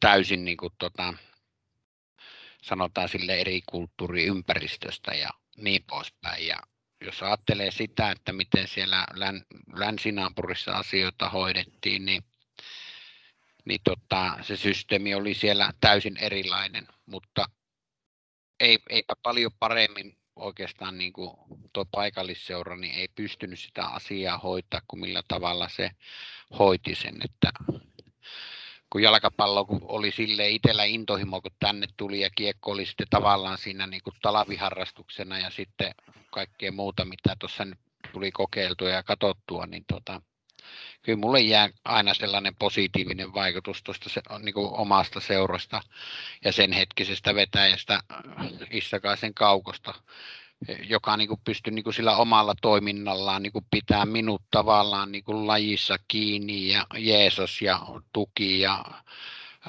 [0.00, 1.14] täysin niin kuin tota,
[2.62, 6.46] sanotaan sille eri kulttuuriympäristöstä ja niin poispäin.
[6.46, 6.56] Ja
[7.04, 9.06] jos ajattelee sitä, että miten siellä
[9.74, 12.24] länsinaapurissa asioita hoidettiin, niin
[13.64, 17.46] niin tota, se systeemi oli siellä täysin erilainen, mutta
[18.60, 21.36] ei, eipä paljon paremmin oikeastaan niin kuin
[21.72, 25.90] tuo paikallisseura niin ei pystynyt sitä asiaa hoitaa kuin millä tavalla se
[26.58, 27.50] hoiti sen, että
[28.90, 33.58] kun jalkapallo kun oli sille itsellä intohimo, kun tänne tuli ja kiekko oli sitten tavallaan
[33.58, 35.94] siinä niin kuin talaviharrastuksena ja sitten
[36.30, 37.78] kaikkea muuta, mitä tuossa nyt
[38.12, 40.22] tuli kokeiltua ja katsottua, niin tota,
[41.02, 45.80] kyllä mulle jää aina sellainen positiivinen vaikutus tuosta se, niin kuin omasta seurasta
[46.44, 48.00] ja sen hetkisestä vetäjästä
[48.70, 49.94] Issakaisen kaukosta,
[50.88, 55.24] joka niin kuin pystyi niin kuin sillä omalla toiminnallaan niin kuin pitää minut tavallaan niin
[55.24, 57.80] kuin lajissa kiinni ja Jeesus ja
[58.12, 58.84] tuki ja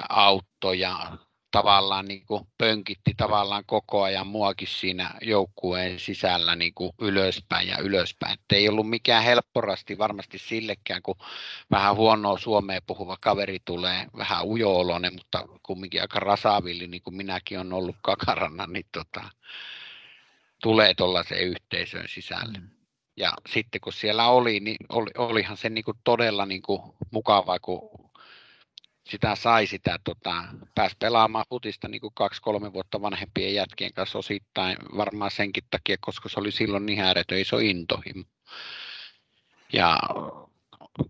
[0.09, 1.17] autto ja
[1.53, 7.77] tavallaan niin kuin pönkitti tavallaan koko ajan muakin siinä joukkueen sisällä niin kuin ylöspäin ja
[7.77, 8.33] ylöspäin.
[8.33, 11.15] Et ei ollut mikään helpporasti varmasti sillekään, kun
[11.71, 17.59] vähän huonoa suomea puhuva kaveri tulee, vähän ujooloinen, mutta kumminkin aika rasavilli, niin kuin minäkin
[17.59, 19.23] on ollut kakarana, niin tota,
[20.61, 22.57] tulee tuollaiseen yhteisön sisälle.
[22.59, 22.69] Mm.
[23.17, 27.59] Ja sitten kun siellä oli, niin oli, olihan se niin kuin todella niin kuin mukavaa,
[27.59, 28.02] kun
[29.09, 30.43] sitä sai sitä, tota,
[30.75, 36.29] pääsi pelaamaan futista niin kuin kaksi-kolme vuotta vanhempien jätkien kanssa osittain varmaan senkin takia, koska
[36.29, 38.23] se oli silloin niin ääretön iso intohimo.
[39.73, 39.99] Ja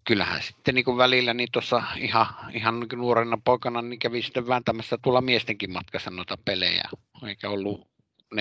[0.03, 4.47] kyllähän sitten niin kuin välillä niin tuossa ihan, ihan niin nuorena poikana niin kävi sitten
[4.47, 6.83] vääntämässä tuolla miestenkin matkassa noita pelejä,
[7.27, 7.87] eikä ollut
[8.35, 8.37] 14-15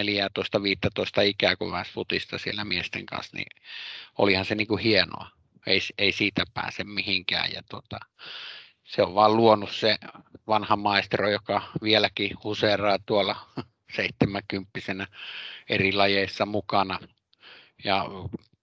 [1.24, 3.62] ikää, kun vähän futista siellä miesten kanssa, niin
[4.18, 5.30] olihan se niin kuin hienoa.
[5.66, 7.52] Ei, ei siitä pääse mihinkään.
[7.52, 7.98] Ja tota,
[8.84, 9.96] se on vaan luonut se
[10.46, 13.36] vanha maestro, joka vieläkin huseeraa tuolla
[13.96, 15.06] seitsemänkymppisenä
[15.68, 16.98] eri lajeissa mukana
[17.84, 18.06] ja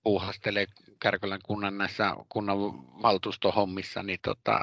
[0.04, 0.66] puuhastelee
[1.00, 2.58] Kärkölän kunnan näissä kunnan
[3.02, 4.60] valtuustohommissa, niin tota,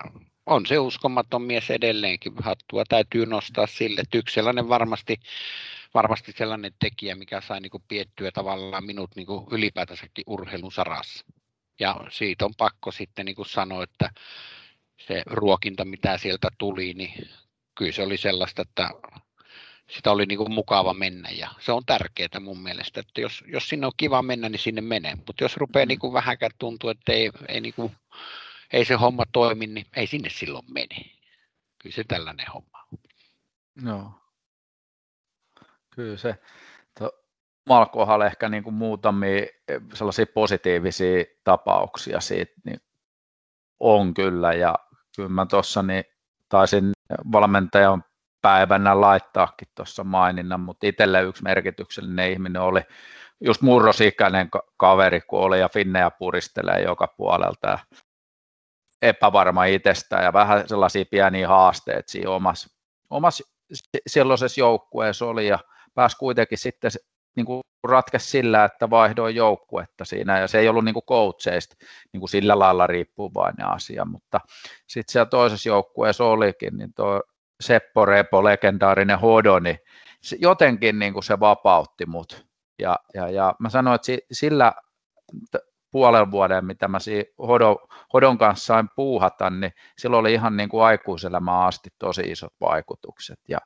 [0.46, 2.32] on se uskomaton mies edelleenkin.
[2.42, 4.00] Hattua täytyy nostaa sille.
[4.00, 5.16] Että yksi sellainen varmasti,
[5.94, 11.24] varmasti sellainen tekijä, mikä sai niin piettyä tavallaan minut niin ylipäätänsäkin urheilun sarassa.
[11.80, 14.10] Ja siitä on pakko sitten niin sanoa, että
[14.96, 17.28] se ruokinta, mitä sieltä tuli, niin
[17.74, 18.90] kyllä se oli sellaista, että
[19.90, 23.68] sitä oli niin kuin mukava mennä ja se on tärkeää mun mielestä, että jos, jos
[23.68, 25.88] sinne on kiva mennä, niin sinne menee, mutta jos rupeaa mm.
[25.88, 27.96] niin kuin vähänkään tuntua, että ei, ei, niin kuin,
[28.72, 30.96] ei se homma toimi, niin ei sinne silloin mene.
[31.78, 32.98] Kyllä se tällainen homma on.
[33.86, 34.10] Joo.
[35.90, 36.34] Kyllä se.
[37.66, 42.80] Malkohan ehkä niin kuin muutamia eh, sellaisia positiivisia tapauksia siitä niin
[43.80, 44.74] on kyllä ja
[45.16, 46.04] kyllä mä tuossa niin
[46.48, 46.92] taisin
[47.32, 48.04] valmentajan
[48.42, 52.80] päivänä laittaakin tuossa maininnan, mutta itselle yksi merkityksellinen ihminen oli
[53.40, 57.78] just murrosikäinen kaveri, kun oli ja finnejä puristelee joka puolelta ja
[59.02, 62.68] epävarma itsestään ja vähän sellaisia pieniä haasteita siinä omassa,
[63.10, 63.44] omassa
[64.06, 65.58] silloisessa joukkueessa oli ja
[65.94, 66.90] pääsi kuitenkin sitten
[67.36, 71.76] niin kuin ratkesi sillä, että vaihdoin joukkuetta siinä, ja se ei ollut niin kuin coacheista
[72.12, 74.40] niin sillä lailla riippuvainen asia, mutta
[74.86, 77.22] sitten siellä toisessa joukkueessa olikin, niin tuo
[77.60, 79.78] Seppo Repo, legendaarinen hodo, niin
[80.38, 82.46] jotenkin niin kuin se vapautti mut.
[82.78, 84.72] Ja, ja, ja mä sanoin, että sillä
[85.90, 86.98] puolen vuoden, mitä mä
[87.38, 87.76] hodon,
[88.12, 93.40] hodon kanssa sain puuhata, niin silloin oli ihan niin kuin aikuiselämään asti tosi isot vaikutukset.
[93.48, 93.58] Ja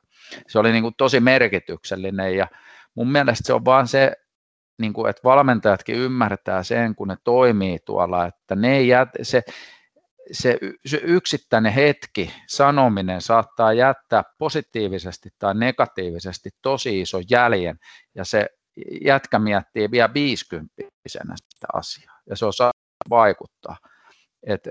[0.47, 2.47] se oli niin kuin tosi merkityksellinen ja
[2.95, 4.13] mun mielestä se on vaan se,
[4.79, 9.41] niin kuin, että valmentajatkin ymmärtää sen, kun ne toimii tuolla, että ne ei jät, se,
[10.31, 17.79] se, se yksittäinen hetki, sanominen saattaa jättää positiivisesti tai negatiivisesti tosi iso jäljen,
[18.15, 18.47] ja se
[19.05, 20.73] jätkä miettii vielä 50
[21.07, 22.71] sitä asiaa, ja se osaa
[23.09, 23.77] vaikuttaa.
[24.47, 24.67] Et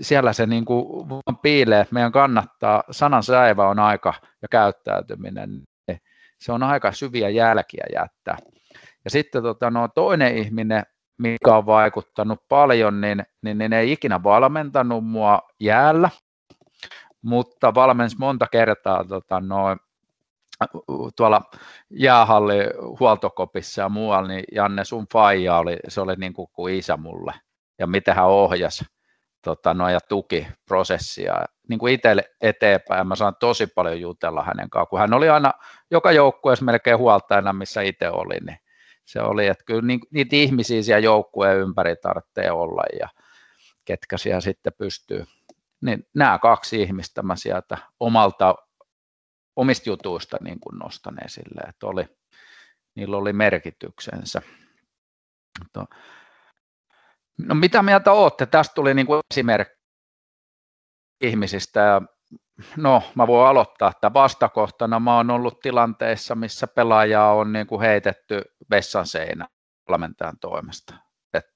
[0.00, 1.06] siellä se niin kuin
[1.42, 5.62] piilee, että meidän kannattaa, sanan säivä on aika ja käyttäytyminen,
[6.38, 8.38] se on aika syviä jälkiä jättää.
[9.04, 10.82] Ja sitten tota, no, toinen ihminen,
[11.18, 16.10] mikä on vaikuttanut paljon, niin, niin, niin ei ikinä valmentanut mua jäällä,
[17.22, 19.78] mutta valmensi monta kertaa tota, noin,
[21.16, 21.42] tuolla
[21.90, 22.56] jäähalli
[23.00, 27.34] huoltokopissa ja muualla, niin Janne sun faija oli, se oli niin kuin, kuin isä mulle.
[27.78, 28.84] Ja miten hän ohjasi
[29.44, 31.34] tota, no, ja tuki prosessia
[31.68, 33.06] niin kuin itselle eteenpäin.
[33.06, 35.52] Mä saan tosi paljon jutella hänen kanssaan, kun hän oli aina
[35.90, 38.58] joka joukkueessa melkein huoltajana, missä itse oli, niin
[39.04, 43.08] se oli, että kyllä niitä ihmisiä siellä joukkueen ympäri tarvitsee olla ja
[43.84, 45.24] ketkä siellä sitten pystyy.
[45.80, 48.54] Niin nämä kaksi ihmistä mä sieltä omalta,
[49.56, 52.04] omista jutuista niin kuin nostan esille, että oli,
[52.94, 54.42] niillä oli merkityksensä.
[57.38, 58.46] No mitä mieltä olette?
[58.46, 59.78] Tästä tuli niin kuin esimerkki
[61.20, 62.00] ihmisistä
[62.76, 67.80] No, mä voin aloittaa, että vastakohtana mä oon ollut tilanteissa, missä pelaajaa on niin kuin
[67.80, 69.48] heitetty vessan seinä
[69.88, 70.94] valmentajan toimesta.
[71.34, 71.46] Et,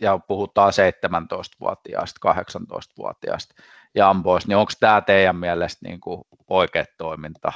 [0.00, 3.54] ja puhutaan 17-vuotiaasta, 18-vuotiaasta
[3.94, 7.52] ja amboista, niin onko tämä teidän mielestä niin kuin oikea toiminta?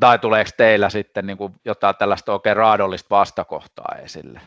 [0.00, 4.40] Tai tuleeko teillä sitten niin kuin jotain tällaista oikein raadollista vastakohtaa esille?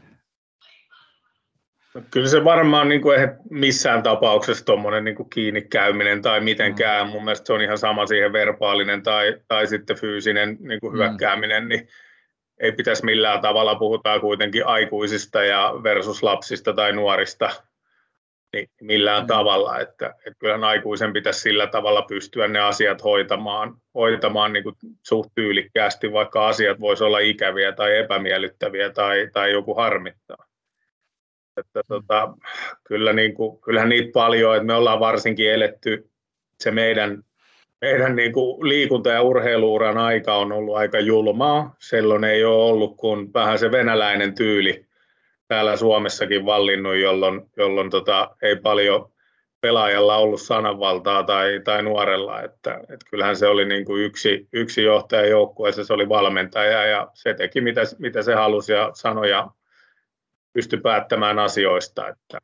[1.95, 7.07] No, kyllä se varmaan niin kuin eihän missään tapauksessa tuommoinen niin kiinni käyminen tai mitenkään.
[7.07, 7.11] Mm.
[7.11, 10.97] Mun mielestä se on ihan sama siihen verbaalinen tai, tai sitten fyysinen niin kuin mm.
[10.97, 11.87] hyökkääminen, niin
[12.59, 17.49] ei pitäisi millään tavalla, puhutaan kuitenkin aikuisista ja versus lapsista tai nuorista,
[18.53, 19.27] niin millään mm.
[19.27, 19.79] tavalla.
[19.79, 25.31] Että, että kyllähän aikuisen pitäisi sillä tavalla pystyä ne asiat hoitamaan, hoitamaan niin kuin suht
[25.35, 30.52] tyylikkäästi, vaikka asiat voisi olla ikäviä tai epämiellyttäviä tai, tai joku harmittaa.
[31.57, 32.33] Että tota,
[32.83, 36.09] kyllä niin kuin, kyllähän niitä paljon, että me ollaan varsinkin eletty
[36.59, 37.23] se meidän,
[37.81, 41.75] meidän niin kuin liikunta- ja urheiluuran aika on ollut aika julmaa.
[41.79, 44.85] Silloin ei ole ollut kuin vähän se venäläinen tyyli
[45.47, 49.13] täällä Suomessakin vallinnut, jolloin, jolloin tota, ei paljon
[49.61, 54.83] pelaajalla ollut sananvaltaa tai, tai nuorella, että, että kyllähän se oli niin kuin yksi, yksi
[54.83, 59.47] johtaja joukkueessa, se oli valmentaja ja se teki mitä, mitä se halusi ja sanoja
[60.53, 62.37] pysty päättämään asioista, että,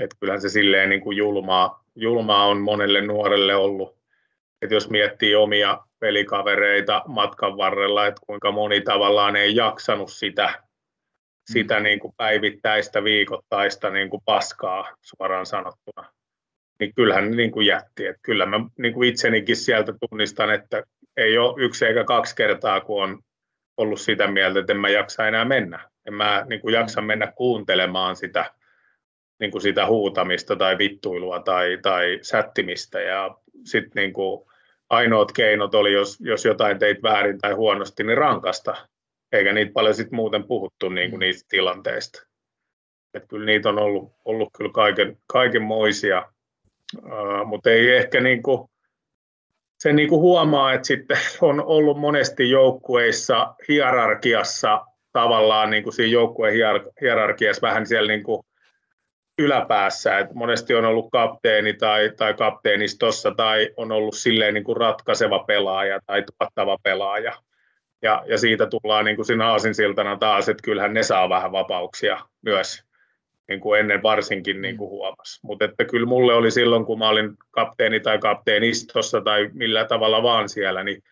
[0.00, 3.98] että kyllähän se silleen niin kuin julmaa, julmaa on monelle nuorelle ollut,
[4.62, 10.62] että jos miettii omia pelikavereita matkan varrella, että kuinka moni tavallaan ei jaksanut sitä,
[11.52, 11.82] sitä mm.
[11.82, 16.12] niin kuin päivittäistä, viikoittaista niin kuin paskaa suoraan sanottuna,
[16.80, 18.06] niin kyllähän niin kuin jätti.
[18.06, 20.82] Että kyllä mä niin kuin itsenikin sieltä tunnistan, että
[21.16, 23.18] ei ole yksi eikä kaksi kertaa, kun on
[23.80, 25.90] ollut sitä mieltä, että en mä jaksa enää mennä.
[26.06, 28.54] En mä niin kuin jaksa mennä kuuntelemaan sitä,
[29.40, 33.00] niin kuin sitä huutamista tai vittuilua tai, tai sättimistä.
[33.00, 34.50] Ja sitten niin kuin
[34.90, 38.86] ainoat keinot oli, jos, jos jotain teit väärin tai huonosti, niin rankasta.
[39.32, 41.20] Eikä niitä paljon sit muuten puhuttu niin kuin mm.
[41.20, 42.26] niistä tilanteista.
[43.14, 46.26] Et kyllä niitä on ollut, ollut kyllä kaiken, kaikenmoisia,
[46.96, 48.69] uh, mutta ei ehkä niin kuin,
[49.80, 56.12] se niin kuin huomaa, että sitten on ollut monesti joukkueissa hierarkiassa tavallaan niin kuin siinä
[56.12, 56.54] joukkueen
[57.00, 58.42] hierarkiassa vähän siellä niin kuin
[59.38, 64.76] yläpäässä, että monesti on ollut kapteeni tai, tai kapteenistossa tai on ollut silleen niin kuin
[64.76, 67.32] ratkaiseva pelaaja tai tuottava pelaaja.
[68.02, 72.18] Ja, ja siitä tullaan niin kuin siinä aasinsiltana taas, että kyllähän ne saa vähän vapauksia
[72.42, 72.89] myös
[73.50, 75.40] niin kuin ennen varsinkin niin kuin huomasi.
[75.42, 80.22] Mutta että kyllä mulle oli silloin, kun mä olin kapteeni tai kapteenistossa tai millä tavalla
[80.22, 81.02] vaan siellä, niin,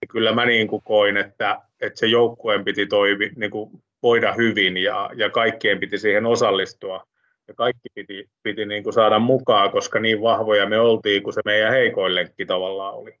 [0.00, 3.70] niin kyllä mä niin kuin koin, että, että se joukkueen piti toimi, niin kuin
[4.02, 7.06] voida hyvin ja, ja kaikkien piti siihen osallistua.
[7.48, 11.40] Ja kaikki piti, piti niin kuin saada mukaan, koska niin vahvoja me oltiin, kuin se
[11.44, 13.14] meidän heikoin lenkki tavallaan oli.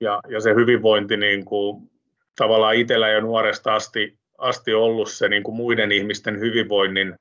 [0.00, 1.90] Ja, ja se hyvinvointi niin kuin,
[2.36, 7.14] tavallaan itsellä jo nuoresta asti, asti ollut se niin kuin muiden ihmisten hyvinvoinnin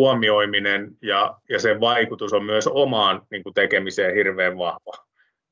[0.00, 4.92] huomioiminen ja, ja sen vaikutus on myös omaan niin kuin tekemiseen hirveän vahva.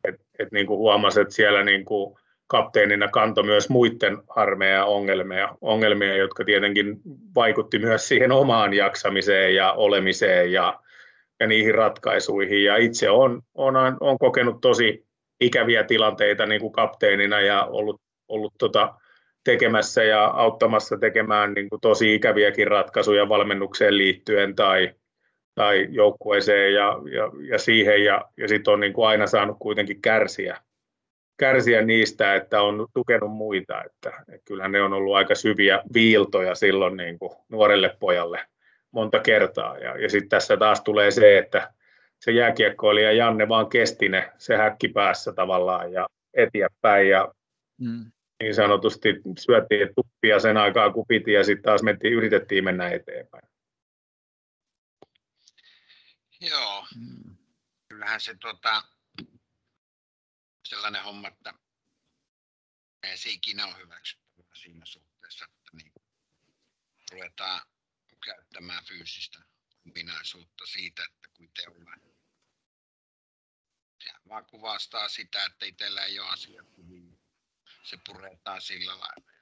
[0.05, 4.85] Et, et niin kuin huomasi, että siellä niin kuin kapteenina kanto myös muiden harmeja ja
[4.85, 7.01] ongelmia, ongelmia, jotka tietenkin
[7.35, 10.81] vaikutti myös siihen omaan jaksamiseen ja olemiseen ja,
[11.41, 12.65] ja niihin ratkaisuihin.
[12.65, 15.07] Ja itse olen, on, on kokenut tosi
[15.41, 18.95] ikäviä tilanteita niin kuin kapteenina ja ollut, ollut tota,
[19.49, 24.95] tekemässä ja auttamassa tekemään niin kuin tosi ikäviäkin ratkaisuja valmennukseen liittyen tai,
[25.55, 30.03] tai joukkueeseen ja, ja, ja siihen, ja, ja sitten on niin kuin aina saanut kuitenkin
[30.03, 30.57] kärsiä,
[31.37, 36.55] kärsiä niistä, että on tukenut muita, että, että kyllähän ne on ollut aika syviä viiltoja
[36.55, 38.41] silloin niin kuin nuorelle pojalle
[38.91, 41.73] monta kertaa, ja, ja sitten tässä taas tulee se, että
[42.21, 47.09] se jääkiekkoilija Janne vaan kesti ne, se häkki päässä tavallaan ja eteenpäin.
[47.09, 47.35] Ja
[47.81, 48.11] mm
[48.43, 53.49] niin sanotusti syöttiin tuppia sen aikaa, kun piti, ja sitten taas mentiin, yritettiin mennä eteenpäin.
[56.41, 57.37] Joo, mm.
[57.89, 58.83] kyllähän se tota,
[60.65, 61.55] sellainen homma, että
[63.03, 65.93] ei se ikinä ole hyväksyttävää siinä suhteessa, että niin
[67.13, 67.61] ruvetaan
[68.25, 69.39] käyttämään fyysistä
[69.87, 71.91] ominaisuutta siitä, että kuin teolla.
[74.05, 77.08] Se vaan kuvastaa sitä, että itsellä ei ole asiat hyvin
[77.89, 79.33] se puretaan sillä lailla.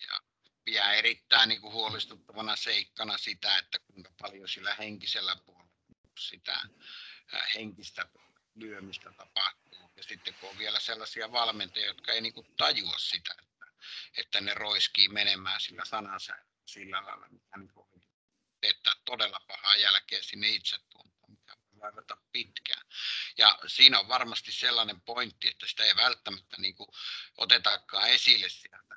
[0.00, 0.20] Ja, ja
[0.64, 5.74] pidän erittäin niin kuin huolestuttavana seikkana sitä, että kuinka paljon sillä henkisellä puolella
[6.18, 6.60] sitä
[7.54, 8.08] henkistä
[8.54, 9.92] lyömistä tapahtuu.
[9.96, 13.66] Ja sitten kun on vielä sellaisia valmentajia, jotka ei niin kuin tajua sitä, että,
[14.16, 16.34] että ne roiskii menemään sillä sanansa
[16.66, 17.88] sillä lailla, mikä niin kuin
[18.60, 20.78] teettää todella pahaa jälkeä sinne mikä
[21.84, 22.86] vaivata pitkään.
[23.38, 26.88] Ja siinä on varmasti sellainen pointti, että sitä ei välttämättä niin kuin
[27.36, 28.96] otetakaan esille sieltä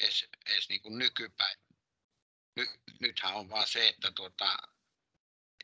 [0.00, 1.64] edes, edes niin kuin nykypäivänä.
[2.56, 2.66] Ny,
[3.00, 4.56] nythän on vaan se, että tuota,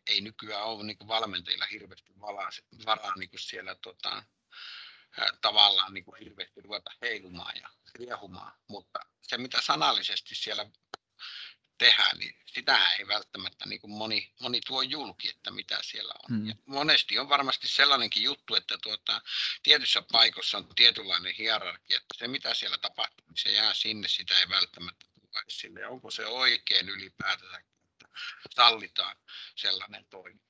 [0.06, 2.50] ei nykyään ole niin kuin valmentajilla hirveästi varaa,
[2.87, 4.22] varaa niin kuin siellä tuota,
[5.40, 10.70] tavallaan niin kuin hirveästi ruveta heilumaan ja riehumaan, mutta se mitä sanallisesti siellä
[11.81, 16.38] tehdään, niin sitähän ei välttämättä niin kuin moni, moni tuo julki, että mitä siellä on.
[16.38, 16.49] Mm.
[16.49, 19.23] Ja monesti on varmasti sellainenkin juttu, että tuota,
[19.62, 24.40] tietyissä paikoissa on tietynlainen hierarkia, että se mitä siellä tapahtuu, niin se jää sinne, sitä
[24.40, 25.87] ei välttämättä tule esille.
[25.87, 28.09] onko se oikein ylipäätänsä, että
[28.55, 29.16] sallitaan
[29.57, 30.40] sellainen toimi.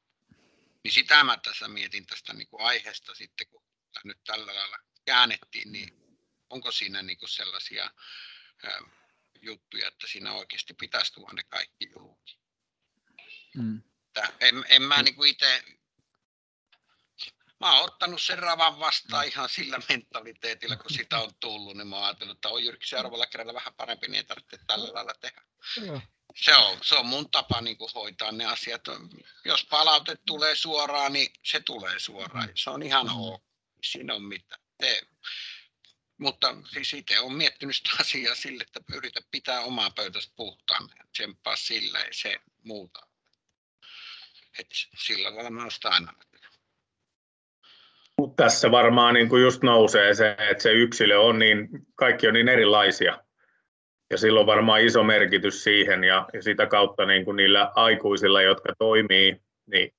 [0.84, 3.62] Niin sitä mä tässä mietin tästä niin kuin aiheesta sitten, kun
[4.04, 5.88] nyt tällä lailla käännettiin, niin
[6.50, 7.90] onko siinä niin kuin sellaisia
[9.42, 12.38] juttuja, että siinä oikeasti pitäisi tuoda ne kaikki julki.
[13.56, 13.82] Mm.
[14.40, 15.64] En, en mä niin itse,
[17.60, 21.96] mä oon ottanut sen ravan vastaan ihan sillä mentaliteetillä, kun sitä on tullut, niin mä
[21.96, 25.42] oon ajatellut, että on Jyrki seuraavalla kerralla vähän parempi, niin ei tarvitse tällä lailla tehdä.
[26.36, 28.82] Se on, se on mun tapa niin kuin hoitaa ne asiat.
[29.44, 32.48] Jos palaute tulee suoraan, niin se tulee suoraan.
[32.54, 33.44] Se on ihan ok.
[33.84, 34.62] Siinä on mitään.
[34.78, 35.02] Te,
[36.20, 41.56] mutta siis itse olen miettinyt sitä asiaa sille, että yritä pitää omaa pöytästä puhtaan tsemppaa
[41.56, 43.00] sillä ja se muuta.
[44.58, 44.66] Et
[44.98, 46.12] sillä tavalla mä sitä aina
[48.36, 52.48] tässä varmaan niin kuin just nousee se, että se yksilö on niin, kaikki on niin
[52.48, 53.18] erilaisia.
[54.10, 58.72] Ja silloin varmaan iso merkitys siihen ja, ja sitä kautta niin kuin niillä aikuisilla, jotka
[58.78, 59.94] toimii, niin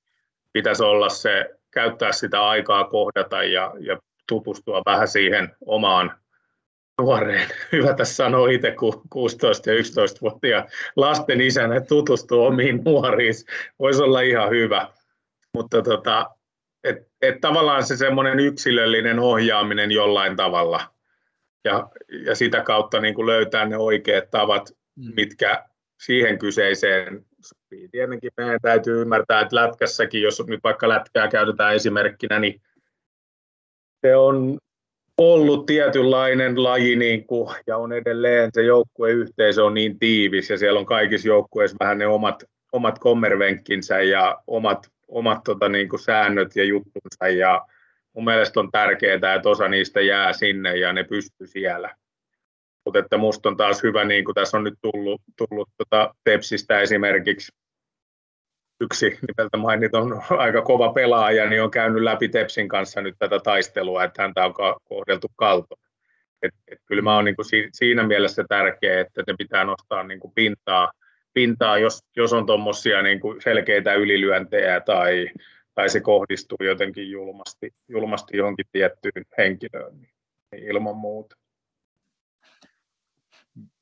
[0.52, 3.98] pitäisi olla se, käyttää sitä aikaa kohdata ja, ja
[4.28, 6.18] tutustua vähän siihen omaan
[7.00, 7.48] nuoreen.
[7.72, 8.96] Hyvä tässä sanoa itse, kun 16-
[9.66, 13.34] ja 11-vuotiaan lasten isänä tutustua omiin nuoriin.
[13.78, 14.88] Voisi olla ihan hyvä.
[15.54, 16.30] Mutta tota,
[16.84, 20.92] et, et tavallaan se semmoinen yksilöllinen ohjaaminen jollain tavalla
[21.64, 21.88] ja,
[22.26, 25.12] ja sitä kautta niin kuin löytää ne oikeat tavat, mm.
[25.16, 25.64] mitkä
[26.00, 27.88] siihen kyseiseen sopii.
[27.88, 32.60] Tietenkin meidän täytyy ymmärtää, että lätkässäkin, jos nyt vaikka lätkää käytetään esimerkkinä, niin
[34.06, 34.58] se on
[35.18, 40.80] ollut tietynlainen laji niin kuin, ja on edelleen se joukkueyhteisö on niin tiivis ja siellä
[40.80, 46.56] on kaikissa joukkueissa vähän ne omat, omat kommervenkkinsä ja omat, omat tota, niin kuin säännöt
[46.56, 47.66] ja juttunsa ja
[48.12, 51.96] mun mielestä on tärkeää, että osa niistä jää sinne ja ne pystyy siellä.
[52.84, 56.80] Mutta että musta on taas hyvä, niin kuin tässä on nyt tullut, tullut tota Tepsistä
[56.80, 57.52] esimerkiksi
[58.82, 64.04] yksi nimeltä mainiton aika kova pelaaja, niin on käynyt läpi Tepsin kanssa nyt tätä taistelua,
[64.04, 64.54] että häntä on
[64.84, 65.80] kohdeltu kaltoon.
[66.42, 70.20] Et, et kyllä mä oon niin kuin siinä mielessä tärkeää, että ne pitää nostaa niin
[70.20, 70.92] kuin pintaa,
[71.34, 75.30] pintaa, jos, jos on tuommoisia niin selkeitä ylilyöntejä tai,
[75.74, 80.12] tai se kohdistuu jotenkin julmasti, julmasti johonkin tiettyyn henkilöön, niin
[80.64, 81.36] ilman muuta.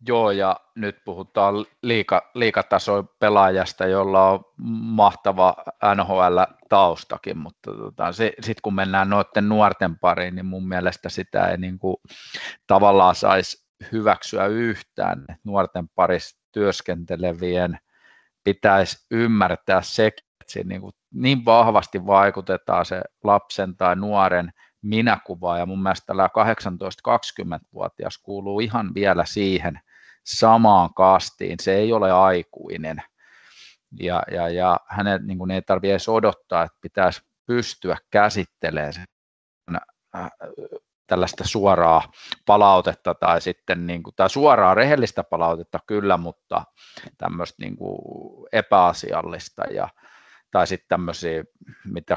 [0.06, 4.44] Joo, ja nyt puhutaan liika, liikatasoin pelaajasta, jolla on
[4.82, 5.56] mahtava
[5.94, 11.78] NHL-taustakin, mutta tota, sitten kun mennään noiden nuorten pariin, niin mun mielestä sitä ei niin
[11.78, 11.96] kuin,
[12.66, 15.26] tavallaan saisi hyväksyä yhtään.
[15.44, 17.78] Nuorten parissa työskentelevien
[18.44, 24.52] pitäisi ymmärtää se, että siinä niin, kuin, niin vahvasti vaikutetaan se lapsen tai nuoren
[24.82, 29.80] minäkuva ja mun mielestä tällä 18-20-vuotias kuuluu ihan vielä siihen
[30.24, 33.02] samaan kastiin, se ei ole aikuinen.
[34.00, 38.94] Ja, ja, ja hänen niin kuin ei tarvitse edes odottaa, että pitäisi pystyä käsittelemään
[40.16, 40.30] äh,
[41.06, 42.12] tällaista suoraa
[42.46, 46.64] palautetta tai sitten niin kuin, tai suoraa rehellistä palautetta kyllä, mutta
[47.18, 47.98] tämmöistä niin kuin
[48.52, 49.88] epäasiallista ja,
[50.50, 51.44] tai sitten tämmöisiä,
[51.84, 52.16] mitä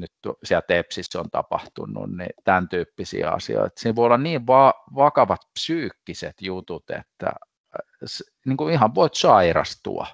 [0.00, 0.12] nyt
[0.44, 3.80] siellä Tepsissä on tapahtunut, niin tämän tyyppisiä asioita.
[3.80, 7.32] Siinä voi olla niin va- vakavat psyykkiset jutut, että
[8.46, 10.06] niin kuin ihan voit sairastua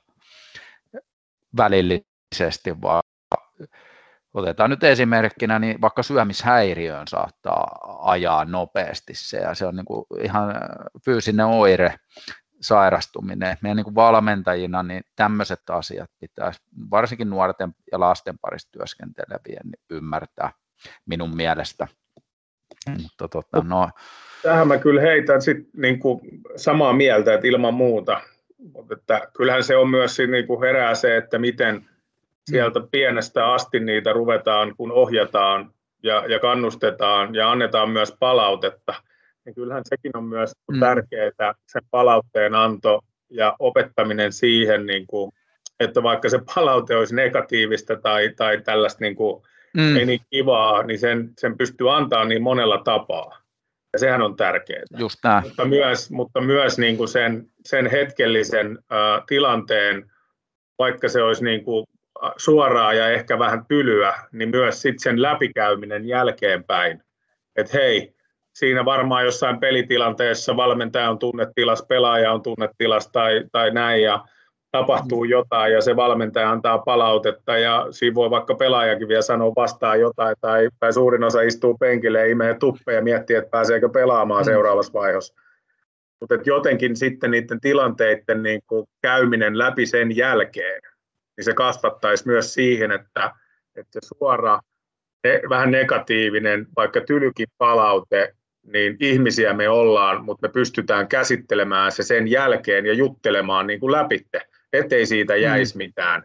[1.57, 3.03] välillisesti, vaan
[4.35, 10.05] otetaan nyt esimerkkinä, niin vaikka syömishäiriöön saattaa ajaa nopeasti se, ja se on niin kuin
[10.21, 10.55] ihan
[11.05, 11.95] fyysinen oire,
[12.63, 13.57] sairastuminen.
[13.63, 16.61] Meidän niin kuin valmentajina niin tämmöiset asiat pitäisi
[16.91, 20.53] varsinkin nuorten ja lasten parissa työskentelevien niin ymmärtää
[21.07, 21.89] minun mielestä.
[22.89, 23.91] Mutta, tota, no.
[24.43, 26.21] Tähän mä kyllä heitän sit niin kuin
[26.57, 28.21] samaa mieltä, että ilman muuta.
[28.73, 31.89] Mutta että kyllähän se on myös niin kuin herää se, että miten
[32.51, 38.95] sieltä pienestä asti niitä ruvetaan, kun ohjataan ja, ja kannustetaan ja annetaan myös palautetta–
[39.45, 40.81] niin kyllähän sekin on myös mm.
[40.81, 45.33] tärkeää, sen palautteen anto ja opettaminen siihen, niin kuin,
[45.81, 49.43] että vaikka se palaute olisi negatiivista tai, tai tällaista niin kuin,
[49.75, 49.97] mm.
[49.97, 53.43] ei niin kivaa, niin sen, sen pystyy antaa niin monella tapaa.
[53.93, 54.83] Ja sehän on tärkeää.
[54.99, 60.11] Just Mutta myös, mutta myös niin kuin sen, sen hetkellisen uh, tilanteen,
[60.79, 61.87] vaikka se olisi niin kuin
[62.37, 67.03] suoraa ja ehkä vähän tylyä, niin myös sit sen läpikäyminen jälkeenpäin.
[67.57, 68.15] Että hei,
[68.55, 74.25] siinä varmaan jossain pelitilanteessa valmentaja on tunnetilas, pelaaja on tunnetilas tai, tai näin ja
[74.73, 80.01] tapahtuu jotain ja se valmentaja antaa palautetta ja siinä voi vaikka pelaajakin vielä sanoa vastaan
[80.01, 84.43] jotain tai, tai suurin osa istuu penkille ja imee tuppeja ja miettii, että pääseekö pelaamaan
[84.43, 84.45] mm.
[84.45, 85.35] seuraavassa vaiheessa.
[86.21, 90.83] Mutta jotenkin sitten niiden tilanteiden niin kuin käyminen läpi sen jälkeen,
[91.37, 93.33] niin se kasvattaisi myös siihen, että,
[93.75, 94.61] että se suora,
[95.25, 98.35] ne, vähän negatiivinen, vaikka tylykin palaute
[98.67, 103.93] niin ihmisiä me ollaan, mutta me pystytään käsittelemään se sen jälkeen ja juttelemaan niin kuin
[103.93, 104.41] läpitte,
[104.73, 105.79] ettei siitä jäisi mm.
[105.79, 106.23] mitään,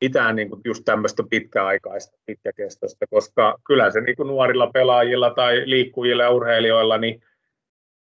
[0.00, 5.62] mitään niin kuin just tämmöistä pitkäaikaista, pitkäkestoista, koska kyllä se niin kuin nuorilla pelaajilla tai
[5.64, 7.22] liikkujilla ja urheilijoilla, niin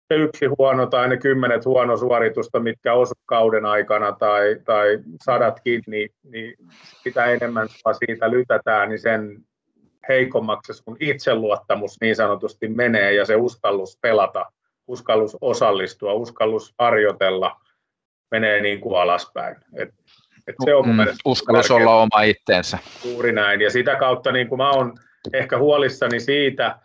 [0.09, 5.83] se yksi huono tai ne kymmenet huono suoritusta, mitkä osu kauden aikana tai, tai sadatkin,
[5.87, 6.55] niin, niin
[7.03, 9.48] sitä enemmän siitä lytätään, niin sen
[10.09, 14.53] heikommaksi sun itseluottamus niin sanotusti menee ja se uskallus pelata,
[14.87, 17.61] uskallus osallistua, uskallus harjoitella
[18.31, 19.57] menee niin kuin alaspäin.
[19.77, 19.89] Et,
[20.47, 22.79] et se on mm, uskallus olla oma itteensä.
[23.05, 23.61] Juuri näin.
[23.61, 24.95] Ja sitä kautta niin kuin mä oon
[25.33, 26.79] ehkä huolissani siitä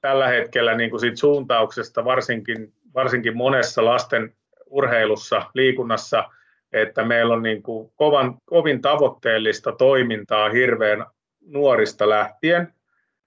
[0.00, 4.34] tällä hetkellä niin kuin siitä suuntauksesta, varsinkin, varsinkin monessa lasten
[4.66, 6.24] urheilussa, liikunnassa,
[6.72, 11.06] että meillä on niin kuin kovan, kovin tavoitteellista toimintaa hirveän
[11.46, 12.72] nuorista lähtien.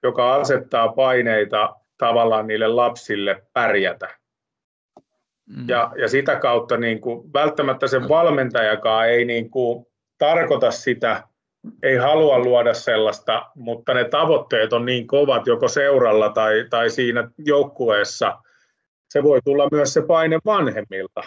[0.04, 4.10] joka asettaa paineita tavallaan niille lapsille pärjätä.
[5.46, 5.70] Mm.
[5.70, 9.86] Ja, ja sitä kautta niin kuin, välttämättä se valmentajakaan ei niin kuin,
[10.18, 11.24] tarkoita sitä,
[11.84, 17.30] ei halua luoda sellaista, mutta ne tavoitteet on niin kovat joko seuralla tai, tai siinä
[17.38, 18.38] joukkueessa.
[19.10, 21.24] Se voi tulla myös se paine vanhemmilta,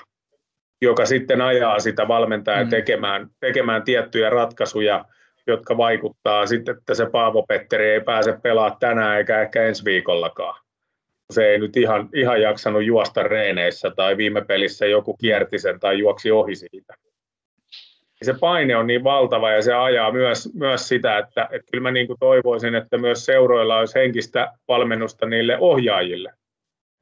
[0.82, 2.70] joka sitten ajaa sitä valmentajaa mm.
[2.70, 5.04] tekemään, tekemään tiettyjä ratkaisuja,
[5.46, 10.60] jotka vaikuttaa sitten, että se Paavo Petteri ei pääse pelaamaan tänään eikä ehkä ensi viikollakaan.
[11.30, 15.98] Se ei nyt ihan, ihan jaksanut juosta reeneissä tai viime pelissä joku kierti sen tai
[15.98, 16.94] juoksi ohi siitä.
[18.22, 21.90] Se paine on niin valtava ja se ajaa myös, myös sitä, että, että kyllä mä
[21.90, 26.32] niin kuin toivoisin, että myös seuroilla olisi henkistä valmennusta niille ohjaajille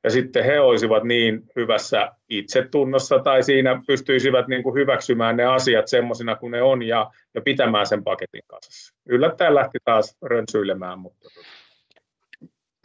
[0.05, 5.89] ja sitten he olisivat niin hyvässä itsetunnossa tai siinä pystyisivät niin kuin hyväksymään ne asiat
[5.89, 8.95] semmoisina kuin ne on ja, ja pitämään sen paketin kasassa.
[9.07, 11.29] Yllättäen lähti taas rönsyilemään, mutta...
[11.29, 11.47] Tota.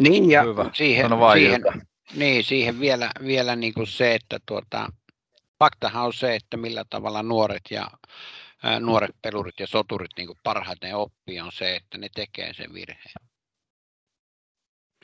[0.01, 0.69] Niin ja Hyvä.
[0.73, 1.61] siihen, siihen,
[2.15, 4.87] niin, siihen vielä, vielä niin kuin se, että tuota,
[5.59, 7.87] faktahan on se, että millä tavalla nuoret ja
[8.63, 12.73] ää, nuoret pelurit ja soturit niin kuin parhaiten oppii on se, että ne tekee sen
[12.73, 13.24] virheen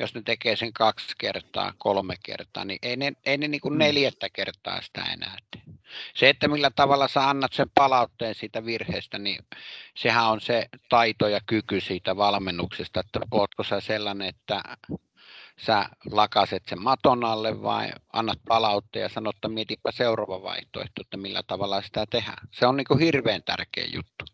[0.02, 3.74] jos ne tekee sen kaksi kertaa, kolme kertaa, niin ei ne, ei ne niin kuin
[3.74, 3.78] mm.
[3.78, 5.62] neljättä kertaa sitä enää tee.
[6.16, 9.46] Se, että millä tavalla sä annat sen palautteen siitä virheestä, niin
[9.96, 14.64] sehän on se taito ja kyky siitä valmennuksesta, että ootko sä sellainen, että
[15.58, 21.18] sä lakaset sen maton alle vai annat palautteen ja sanot, että mietipä seuraava vaihtoehto, että
[21.18, 22.48] millä tavalla sitä tehdään.
[22.52, 24.26] Se on niin kuin hirveän tärkeä juttu,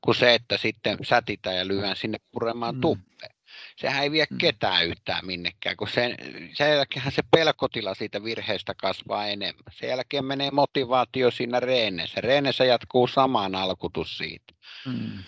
[0.00, 2.80] kuin se, että sitten sätitä ja lyhyen sinne puremaan mm.
[2.80, 3.37] tuppeen
[3.80, 4.38] sehän ei vie mm.
[4.38, 6.14] ketään yhtään minnekään, kun sen,
[6.52, 9.64] sen jälkeen se pelkotila siitä virheestä kasvaa enemmän.
[9.70, 12.20] Sen jälkeen menee motivaatio siinä reenessä.
[12.20, 14.54] Reenessä jatkuu samaan alkutus siitä.
[14.86, 15.18] Mm.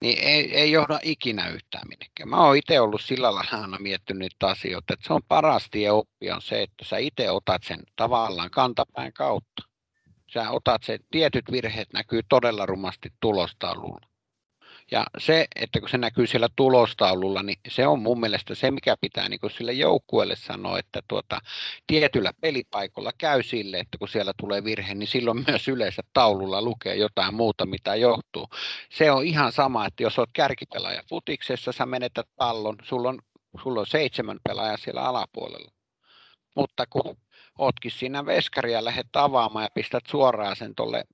[0.00, 2.28] Niin ei, ei johda ikinä yhtään minnekään.
[2.28, 5.90] Mä oon itse ollut sillä lailla aina miettinyt niitä asioita, että se on paras tie
[5.90, 9.62] oppia on se, että sä itse otat sen tavallaan kantapään kautta.
[10.32, 14.06] Sä otat sen, tietyt virheet näkyy todella rumasti tulostaululla.
[14.90, 18.96] Ja se, että kun se näkyy siellä tulostaululla, niin se on mun mielestä se, mikä
[19.00, 21.40] pitää niin sille joukkueelle sanoa, että tuota,
[21.86, 26.96] tietyllä pelipaikolla käy sille, että kun siellä tulee virhe, niin silloin myös yleensä taululla lukee
[26.96, 28.48] jotain muuta, mitä johtuu.
[28.90, 33.18] Se on ihan sama, että jos olet kärkipelaaja futiksessa, sä menetät pallon, sulla on,
[33.62, 35.70] sulla on seitsemän pelaajaa siellä alapuolella.
[36.56, 37.16] Mutta kun
[37.58, 41.04] ootkin siinä veskaria lähdet avaamaan ja pistät suoraan sen tuolle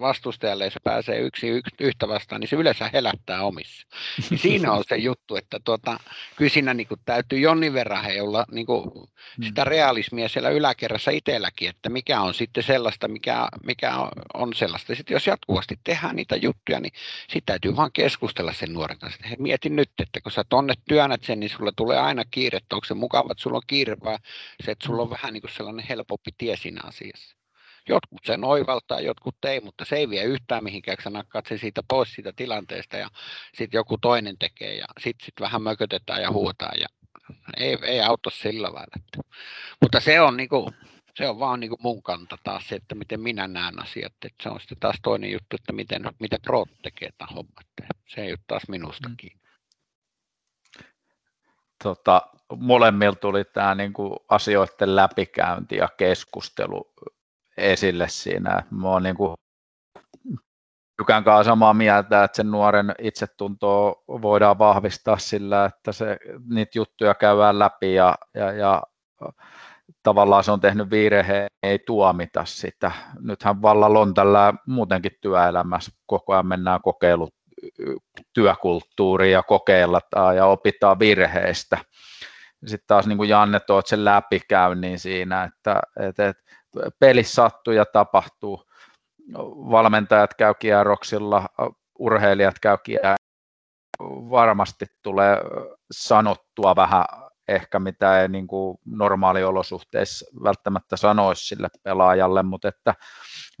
[0.00, 1.46] vastustajalle, jos pääsee yksi
[1.80, 3.86] yhtä vastaan, niin se yleensä helättää omissa.
[4.30, 6.00] Ja siinä on se juttu, että tuota,
[6.36, 8.90] kyllä siinä niin kuin täytyy jonnin verran he olla niin kuin
[9.38, 9.44] mm.
[9.44, 13.92] sitä realismia siellä yläkerrassa itselläkin, että mikä on sitten sellaista, mikä, mikä
[14.34, 14.94] on sellaista.
[14.94, 19.28] Sitten jos jatkuvasti tehdään niitä juttuja, niin sitten täytyy vaan keskustella sen nuoren kanssa.
[19.30, 22.76] He mieti nyt, että kun sä tonne työnnät sen, niin sulla tulee aina kiire, että
[22.76, 24.18] onko se mukava, että sulla on kiire vai
[24.64, 27.37] se, että sulla on vähän niin kuin sellainen helpompi tie siinä asiassa.
[27.88, 31.82] Jotkut sen oivaltaa, jotkut ei, mutta se ei vie yhtään mihinkään, sä nakkaat sen siitä
[31.88, 33.10] pois siitä tilanteesta ja
[33.54, 36.86] sitten joku toinen tekee ja sitten sit vähän mökötetään ja huutaan ja
[37.56, 39.24] ei, ei auta sillä lailla.
[39.80, 40.70] Mutta se on, niinku,
[41.14, 44.12] se on vaan niinku mun kanta taas se, että miten minä näen asiat.
[44.12, 47.64] Että se on sitten taas toinen juttu, että miten, miten pro tekee tämän homman.
[48.08, 49.16] Se ei ole taas minusta mm.
[49.16, 49.48] kiinni.
[51.82, 52.22] Tota,
[52.56, 56.92] molemmilla tuli tämä niinku asioiden läpikäynti ja keskustelu
[57.58, 58.62] esille siinä.
[58.70, 59.34] Mä oon niin kuin
[61.06, 66.18] kanssa samaa mieltä, että sen nuoren itsetuntoa voidaan vahvistaa sillä, että se,
[66.50, 68.82] niitä juttuja käydään läpi ja, ja, ja
[70.02, 72.92] tavallaan se on tehnyt virheen, ei tuomita sitä.
[73.20, 77.34] Nythän vallalla on tällä muutenkin työelämässä, koko ajan mennään kokeilut
[78.32, 81.78] työkulttuuriin ja kokeillaan ja opitaan virheistä.
[82.66, 86.42] Sitten taas niin kuin Janne tuot sen läpikäynnin siinä, että, että, että
[87.00, 88.64] pelissä sattuu ja tapahtuu.
[89.70, 91.46] Valmentajat käy kierroksilla,
[91.98, 93.18] urheilijat käy kierroksilla.
[94.30, 95.36] Varmasti tulee
[95.90, 97.04] sanottua vähän
[97.48, 102.94] ehkä mitä ei niin kuin normaaliolosuhteissa välttämättä sanoisi sille pelaajalle, mutta että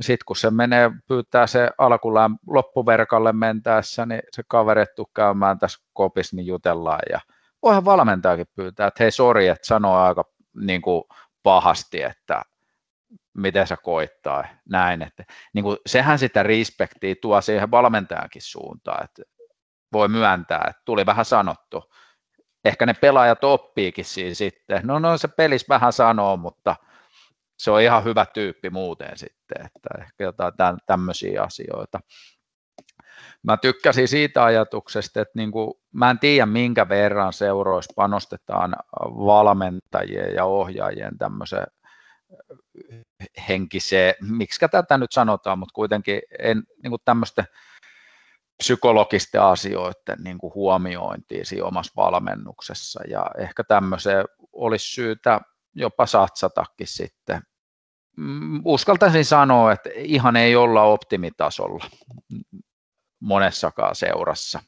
[0.00, 6.36] sitten kun se menee, pyytää se alkulään loppuverkalle mentäessä, niin se kaverettu käymään tässä kopissa,
[6.36, 7.20] niin jutellaan ja
[7.62, 10.24] voihan valmentajakin pyytää, että hei sori, että sanoo aika
[10.60, 11.04] niin kuin
[11.42, 12.42] pahasti, että
[13.34, 19.22] miten se koittaa, näin, että niin kuin, sehän sitä respektiä tuo siihen valmentajankin suuntaan, että
[19.92, 21.84] voi myöntää, että tuli vähän sanottu.
[22.64, 26.76] Ehkä ne pelaajat oppiikin siinä sitten, no no se pelis vähän sanoo, mutta
[27.58, 30.52] se on ihan hyvä tyyppi muuten sitten, että ehkä jotain
[30.86, 32.00] tämmöisiä asioita.
[33.42, 40.34] mä tykkäsin siitä ajatuksesta, että niin kuin, mä en tiedä minkä verran seuroissa panostetaan valmentajien
[40.34, 41.66] ja ohjaajien tämmöiseen
[43.48, 47.44] henkiseen, miksi tätä nyt sanotaan, mutta kuitenkin en, niin kuin tämmöisten
[48.58, 55.40] psykologisten asioiden niin kuin huomiointiin siinä omassa valmennuksessa ja ehkä tämmöiseen olisi syytä
[55.74, 57.42] jopa satsatakin sitten.
[58.16, 61.84] Mm, uskaltaisin sanoa, että ihan ei olla optimitasolla
[63.20, 64.60] monessakaan seurassa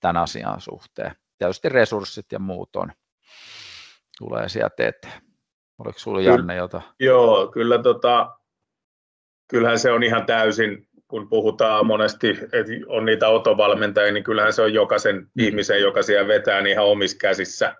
[0.00, 1.16] tämän asian suhteen.
[1.38, 2.92] Tietysti resurssit ja muut on,
[4.18, 5.22] tulee sieltä eteen.
[5.78, 6.82] Oliko sinulla Janne jota?
[7.00, 8.32] Joo, kyllä tota,
[9.48, 14.62] kyllähän se on ihan täysin, kun puhutaan monesti, että on niitä otovalmentajia, niin kyllähän se
[14.62, 15.44] on jokaisen mm.
[15.44, 17.74] ihmisen, joka siellä vetää niin ihan omissa käsissä.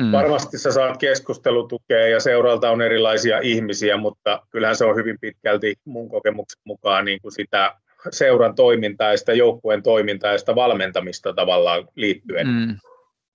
[0.00, 0.12] Mm.
[0.12, 5.74] Varmasti sä saat keskustelutukea ja seuralta on erilaisia ihmisiä, mutta kyllähän se on hyvin pitkälti
[5.84, 7.76] mun kokemuksen mukaan niin kuin sitä
[8.10, 12.46] seuran toimintaa ja sitä joukkueen toimintaa ja sitä valmentamista tavallaan liittyen.
[12.46, 12.76] Mm.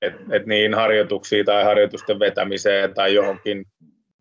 [0.01, 3.65] Et, et niin harjoituksiin tai harjoitusten vetämiseen tai johonkin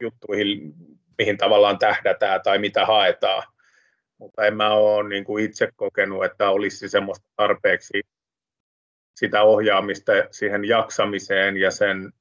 [0.00, 0.74] juttuihin,
[1.18, 3.42] mihin tavallaan tähdätään tai mitä haetaan.
[4.18, 8.02] Mutta en mä ole niin kuin itse kokenut, että olisi semmoista tarpeeksi
[9.16, 12.12] sitä ohjaamista siihen jaksamiseen ja sen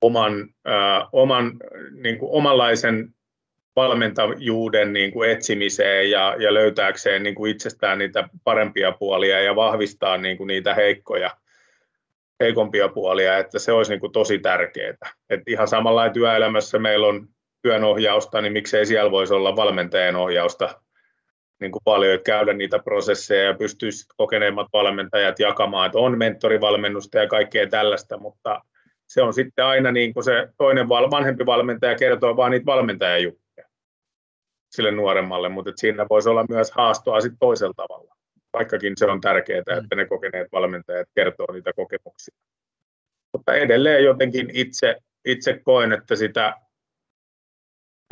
[0.00, 1.52] oman, äh, oman
[1.90, 3.14] niin kuin omanlaisen
[3.76, 10.18] valmentajuuden niin kuin etsimiseen ja, ja löytääkseen niin kuin itsestään niitä parempia puolia ja vahvistaa
[10.18, 11.30] niin kuin niitä heikkoja,
[12.40, 14.96] heikompia puolia, että se olisi niin kuin tosi tärkeää.
[15.30, 17.28] Et ihan samalla työelämässä meillä on
[17.62, 20.80] työnohjausta, niin miksei siellä voisi olla valmentajan ohjausta
[21.60, 27.18] niin kuin paljon, että käydä niitä prosesseja ja pystyisi kokeneemmat valmentajat jakamaan, että on mentorivalmennusta
[27.18, 28.60] ja kaikkea tällaista, mutta
[29.06, 33.66] se on sitten aina niin kuin se toinen vanhempi valmentaja kertoo vaan niitä valmentajajuttuja
[34.70, 38.15] sille nuoremmalle, mutta siinä voisi olla myös haastoa sitten toisella tavalla,
[38.58, 39.96] vaikkakin se on tärkeää, että mm.
[39.96, 42.36] ne kokeneet valmentajat kertoo niitä kokemuksia.
[43.32, 46.54] Mutta edelleen jotenkin itse, itse koen, että sitä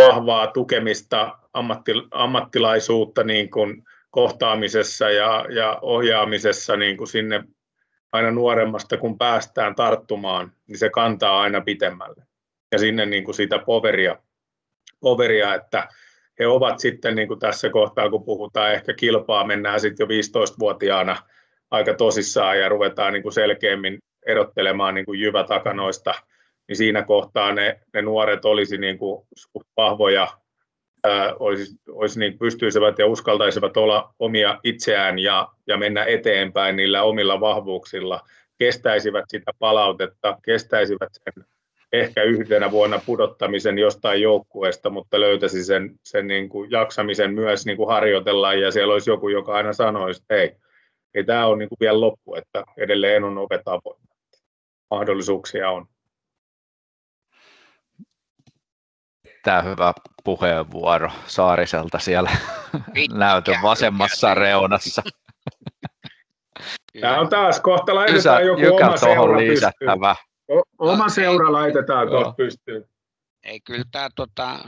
[0.02, 7.44] vahvaa tukemista, ammatti, ammattilaisuutta niin kuin kohtaamisessa ja, ja ohjaamisessa niin kuin sinne
[8.12, 12.24] aina nuoremmasta, kun päästään tarttumaan, niin se kantaa aina pitemmälle.
[12.72, 14.18] Ja sinne niin kuin sitä poveria,
[15.00, 15.88] poveria, että
[16.38, 21.16] he ovat sitten niin kuin tässä kohtaa, kun puhutaan ehkä kilpaa, mennään sitten jo 15-vuotiaana
[21.70, 26.14] aika tosissaan ja ruvetaan niin kuin selkeämmin erottelemaan niin kuin jyvätakanoista,
[26.68, 29.26] niin siinä kohtaa ne, ne nuoret olisi niin kuin
[29.76, 30.28] vahvoja
[31.38, 37.40] olisi, olisi niin pystyisivät ja uskaltaisivat olla omia itseään ja, ja mennä eteenpäin niillä omilla
[37.40, 38.20] vahvuuksilla,
[38.58, 41.44] kestäisivät sitä palautetta, kestäisivät sen
[42.00, 47.76] ehkä yhdenä vuonna pudottamisen jostain joukkueesta, mutta löytäisi sen, sen niin kuin jaksamisen myös niin
[47.76, 50.56] kuin harjoitella ja siellä olisi joku, joka aina sanoisi, että hei,
[51.14, 53.62] ei tämä ole niin kuin vielä loppu, että edelleen on ovet
[54.90, 55.86] Mahdollisuuksia on.
[59.42, 59.92] Tämä hyvä
[60.24, 62.30] puheenvuoro Saariselta siellä
[62.94, 65.02] Pitkä, näytön vasemmassa reunassa.
[67.00, 70.16] Tämä on taas kohta laitetaan Ysä, joku oma seura lisättävä.
[70.78, 72.88] Oma seura laitetaan kohta pystyyn.
[73.42, 74.58] Ei kyllä tämä tota,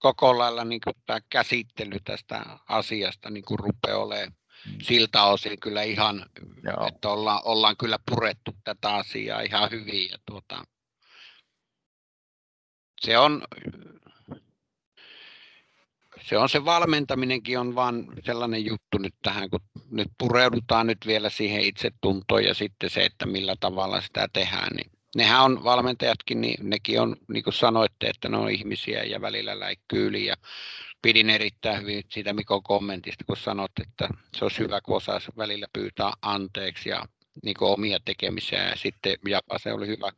[0.00, 4.32] koko lailla niin tämä käsittely tästä asiasta niin kuin rupeaa olemaan
[4.82, 6.26] siltä osin kyllä ihan,
[6.62, 6.86] Joo.
[6.86, 10.10] että ollaan, ollaan kyllä purettu tätä asiaa ihan hyvin.
[10.10, 10.64] Ja tuota,
[13.00, 13.42] se on,
[16.26, 19.60] se on se valmentaminenkin on vaan sellainen juttu nyt tähän, kun
[19.90, 24.90] nyt pureudutaan nyt vielä siihen itsetuntoon ja sitten se, että millä tavalla sitä tehdään, niin
[25.16, 29.60] nehän on valmentajatkin, niin nekin on, niin kuin sanoitte, että ne on ihmisiä ja välillä
[29.60, 30.34] läikkyy yli ja
[31.02, 35.66] pidin erittäin hyvin siitä Mikon kommentista, kun sanot, että se olisi hyvä, kun osaisi välillä
[35.72, 37.04] pyytää anteeksi ja
[37.42, 38.68] niin omia tekemisiä.
[38.68, 40.12] Ja sitten ja se oli hyvä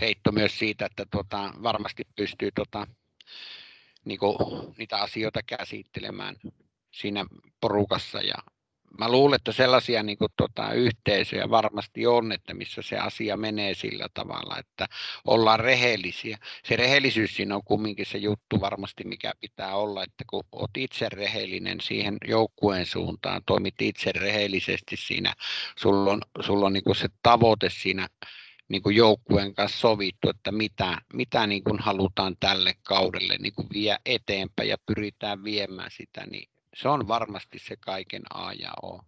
[0.00, 2.86] heitto myös siitä, että tuota, varmasti pystyy tuota,
[4.04, 4.18] niin
[4.78, 6.36] niitä asioita käsittelemään
[6.92, 7.24] siinä
[7.60, 8.34] porukassa ja
[8.98, 13.74] mä luulen, että sellaisia niin kuin, tota, yhteisöjä varmasti on, että missä se asia menee
[13.74, 14.86] sillä tavalla, että
[15.24, 16.38] ollaan rehellisiä.
[16.64, 21.08] Se rehellisyys siinä on kumminkin se juttu varmasti, mikä pitää olla, että kun olet itse
[21.08, 25.34] rehellinen siihen joukkueen suuntaan, toimit itse rehellisesti siinä,
[25.78, 28.08] sulla on, sulla on niin kuin se tavoite siinä
[28.68, 33.68] niin kuin joukkueen kanssa sovittu, että mitä, mitä niin kuin halutaan tälle kaudelle niin kuin
[33.72, 39.00] vie eteenpäin ja pyritään viemään sitä, niin se on varmasti se kaiken A ja O.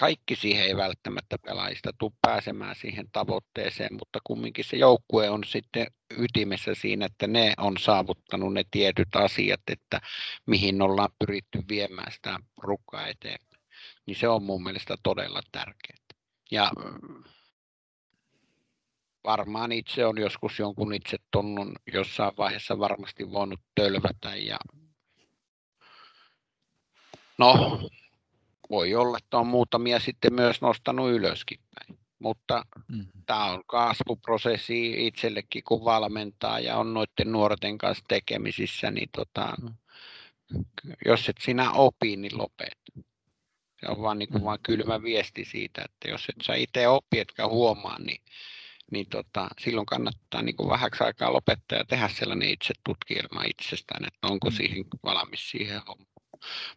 [0.00, 5.86] Kaikki siihen ei välttämättä pelaajista tule pääsemään siihen tavoitteeseen, mutta kumminkin se joukkue on sitten
[6.18, 10.00] ytimessä siinä, että ne on saavuttanut ne tietyt asiat, että
[10.46, 13.62] mihin ollaan pyritty viemään sitä rukkaa eteenpäin.
[14.06, 15.98] niin se on mun mielestä todella tärkeää.
[16.50, 16.70] Ja
[19.26, 24.56] varmaan itse on joskus jonkun itse tunnun jossain vaiheessa varmasti voinut tölvätä ja
[27.38, 27.80] no
[28.70, 31.98] voi olla, että on muutamia sitten myös nostanut ylöskin päin.
[32.18, 33.22] Mutta mm-hmm.
[33.26, 39.54] tämä on kasvuprosessi itsellekin, kun valmentaa ja on noiden nuorten kanssa tekemisissä, niin tota,
[41.06, 42.78] jos et sinä opi, niin lopet.
[43.80, 44.44] Se on vaan, niin kuin, mm.
[44.44, 48.20] vaan kylmä viesti siitä, että jos et sä itse opi, etkä huomaa, niin,
[48.92, 54.04] niin tota, silloin kannattaa niin kuin vähäksi aikaa lopettaa ja tehdä sellainen itse tutkielma itsestään,
[54.04, 54.56] että onko mm.
[54.56, 56.16] siihen valmis siihen hommaan.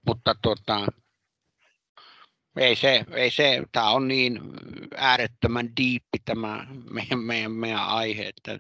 [0.05, 0.88] Mutta tota,
[2.57, 4.39] ei se, ei se, tämä on niin
[4.97, 8.60] äärettömän diippi tämä meidän, meidän, meidän aihe, että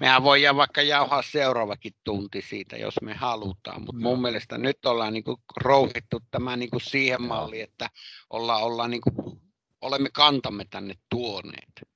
[0.00, 5.12] mehän voidaan vaikka jauhaa seuraavakin tunti siitä, jos me halutaan, mutta mun mielestä nyt ollaan
[5.12, 7.90] niin kuin rouhittu tämä niin kuin siihen malliin, että
[8.30, 9.40] olla, olla niin kuin,
[9.80, 11.95] olemme kantamme tänne tuoneet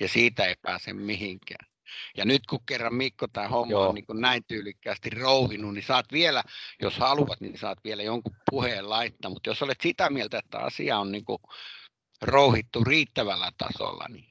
[0.00, 1.70] ja siitä ei pääse mihinkään.
[2.16, 3.88] Ja nyt kun kerran Mikko tämä homma Joo.
[3.88, 6.42] on niin kuin näin tyylikkäästi rouhinut, niin saat vielä,
[6.82, 9.30] jos haluat, niin saat vielä jonkun puheen laittaa.
[9.30, 11.38] Mutta jos olet sitä mieltä, että asia on niin kuin
[12.22, 14.30] rouhittu riittävällä tasolla, niin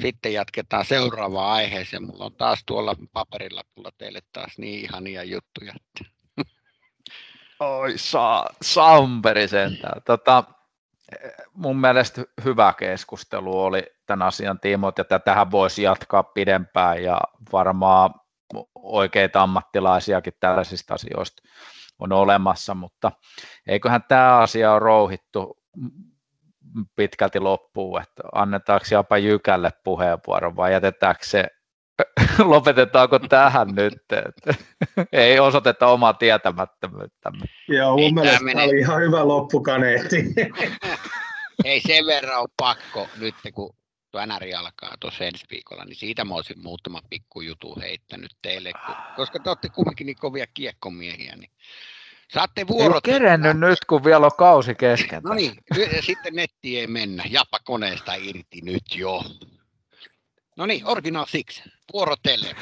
[0.00, 2.02] sitten jatketaan seuraavaan aiheeseen.
[2.02, 5.74] Mulla on taas tuolla paperilla mulla teille taas niin ihania juttuja.
[7.60, 10.02] Oi, sa- Samperi sentään.
[10.02, 10.44] Tota,
[11.52, 17.20] mun mielestä hyvä keskustelu oli tämän asian tiimoilta, ja tähän voisi jatkaa pidempään, ja
[17.52, 18.14] varmaan
[18.74, 21.42] oikeita ammattilaisiakin tällaisista asioista
[21.98, 23.12] on olemassa, mutta
[23.66, 25.58] eiköhän tämä asia ole rouhittu
[26.96, 31.46] pitkälti loppuun, että annetaanko jopa Jykälle puheenvuoron vai jätetäänkö se,
[32.44, 34.54] lopetetaanko tähän nyt, että
[35.12, 37.46] ei osoiteta omaa tietämättömyyttämme.
[37.68, 38.62] Joo, mun mielestä meni...
[38.62, 40.16] oli ihan hyvä loppukaneetti.
[41.64, 43.76] ei sen verran ole pakko nyt, kun
[44.10, 48.72] tuo NRI alkaa tuossa ensi viikolla, niin siitä mä olisin muutama pikkujutu heittänyt teille,
[49.16, 51.50] koska te olette kumminkin niin kovia kiekkomiehiä, niin
[52.32, 53.06] Saatte vuorot.
[53.06, 55.22] Ei kerennyt nyt, kun vielä on kausi kesken.
[55.22, 55.52] No niin,
[56.00, 57.24] sitten netti ei mennä.
[57.30, 59.22] Japa koneesta irti nyt jo.
[60.56, 61.62] No niin, Original Six.
[61.92, 62.56] Vuoro teille.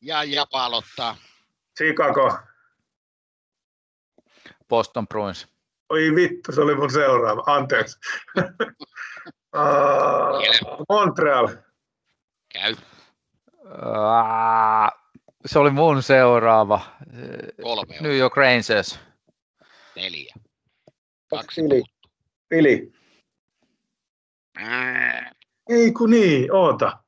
[0.00, 1.16] Ja Japa aloittaa.
[1.78, 2.38] Chicago.
[4.68, 5.48] Boston Bruins.
[5.88, 7.42] Oi vittu, se oli mun seuraava.
[7.46, 7.98] Anteeksi.
[9.56, 11.48] uh, Montreal.
[12.52, 12.76] Käy.
[13.64, 14.90] Uh,
[15.46, 16.80] se oli mun seuraava.
[17.62, 17.96] Kolme.
[18.00, 18.98] New York Rangers.
[19.96, 20.34] Neljä.
[21.30, 21.82] Kaksi Fili.
[22.50, 22.92] Fili.
[25.68, 27.01] Ei kun niin, oota.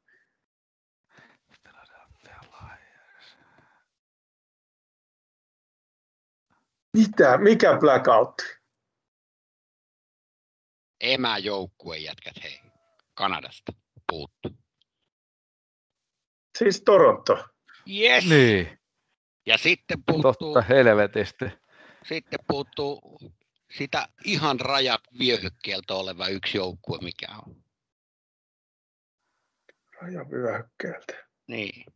[6.95, 7.39] Mitä?
[7.39, 8.35] Mikä blackout?
[11.01, 12.61] Emäjoukkue jätkät, hei.
[13.15, 13.73] Kanadasta
[14.11, 14.49] puuttu.
[16.59, 17.49] Siis Toronto.
[17.91, 18.25] Yes.
[18.29, 18.79] Niin.
[19.47, 20.33] Ja sitten puuttuu...
[20.33, 21.45] Totta helvetisti.
[22.09, 23.19] Sitten puuttuu
[23.79, 27.65] sitä ihan rajat vyöhykkeeltä oleva yksi joukkue, mikä on.
[30.01, 31.27] Rajavyöhykkeeltä.
[31.47, 31.87] Niin.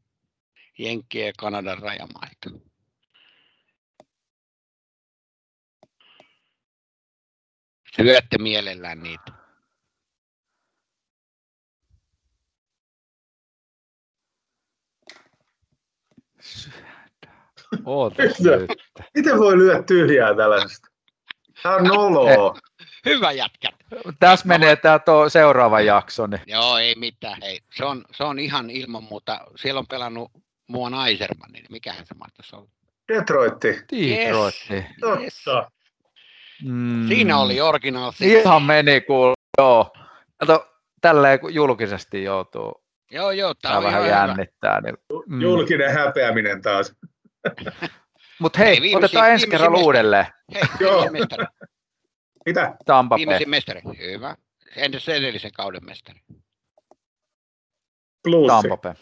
[0.79, 2.68] Jenkkien ja Kanadan rajamaita.
[8.03, 9.33] Syötte mielellään niitä.
[19.15, 20.89] Miten voi lyödä tyhjää tällaisesta?
[21.63, 22.59] Tämä on noloa.
[23.07, 23.75] Hyvä jätkät.
[24.21, 26.27] Tässä menee tämä tuo seuraava jakso.
[26.27, 26.41] Niin.
[26.47, 27.43] Joo, ei mitään.
[27.43, 27.61] Hei.
[27.75, 29.41] Se, on, se on ihan ilman muuta.
[29.57, 30.31] Siellä on pelannut
[30.67, 32.69] Muon Aiserman, niin mikähän se mahtaisi olla?
[33.09, 33.69] Detroitti.
[33.91, 34.75] Detroitti.
[34.75, 35.45] Yes.
[35.45, 35.71] Totta.
[36.65, 37.09] Mm.
[37.09, 38.13] Siinä oli original.
[38.21, 39.93] Ihan meni kuule, joo.
[40.37, 40.69] Kato,
[41.01, 42.83] tälleen julkisesti joutuu.
[43.11, 43.55] Joo, joo.
[43.63, 44.81] Tämä vähän jännittää.
[44.81, 44.97] Niin,
[45.27, 45.41] mm.
[45.41, 46.95] Julkinen häpeäminen taas.
[48.41, 50.27] Mutta hei, hei otetaan ensi kerralla uudelleen.
[50.55, 51.11] Hei, Joo.
[51.11, 51.45] mestari.
[52.47, 52.77] Mitä?
[52.87, 53.81] Tampa Viimeisin mestari.
[53.99, 54.37] Hyvä.
[54.77, 56.21] Entäs edellisen kauden mestari?
[58.23, 58.47] Blues.
[58.47, 58.95] Tampa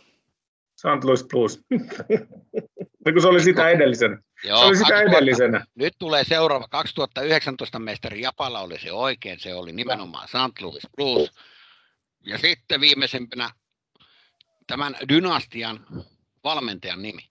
[0.77, 1.05] St.
[1.05, 1.61] Louis Blues.
[3.07, 4.25] no, kun se oli sitä edellisen.
[4.45, 5.66] Joo, se oli sitä 2000, edellisenä.
[5.74, 10.61] Nyt tulee seuraava 2019 mestari Japala oli se oikein, se oli nimenomaan St.
[10.61, 11.30] Louis Blues.
[12.26, 13.51] Ja sitten viimeisempänä
[14.66, 15.87] tämän dynastian
[16.45, 17.30] valmentajan nimi.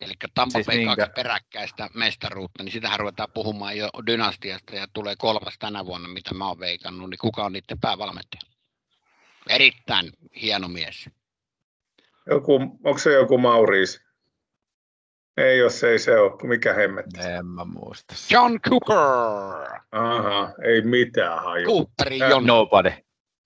[0.00, 5.16] Eli Tampa siis Bay kaksi peräkkäistä mestaruutta, niin sitähän ruvetaan puhumaan jo dynastiasta ja tulee
[5.18, 8.40] kolmas tänä vuonna, mitä mä oon veikannut, niin kuka on niiden päävalmentaja?
[9.48, 11.10] Erittäin hieno mies.
[12.26, 12.54] Joku,
[12.84, 14.09] onko se joku Mauriis?
[15.40, 17.20] Ei jos ei se ole, mikä hemmetti.
[17.20, 18.14] En mä muista.
[18.30, 19.80] John Cooper.
[19.92, 21.66] Aha, ei mitään haju.
[21.66, 22.46] Cooperin Äh, John.
[22.46, 22.92] Nobody.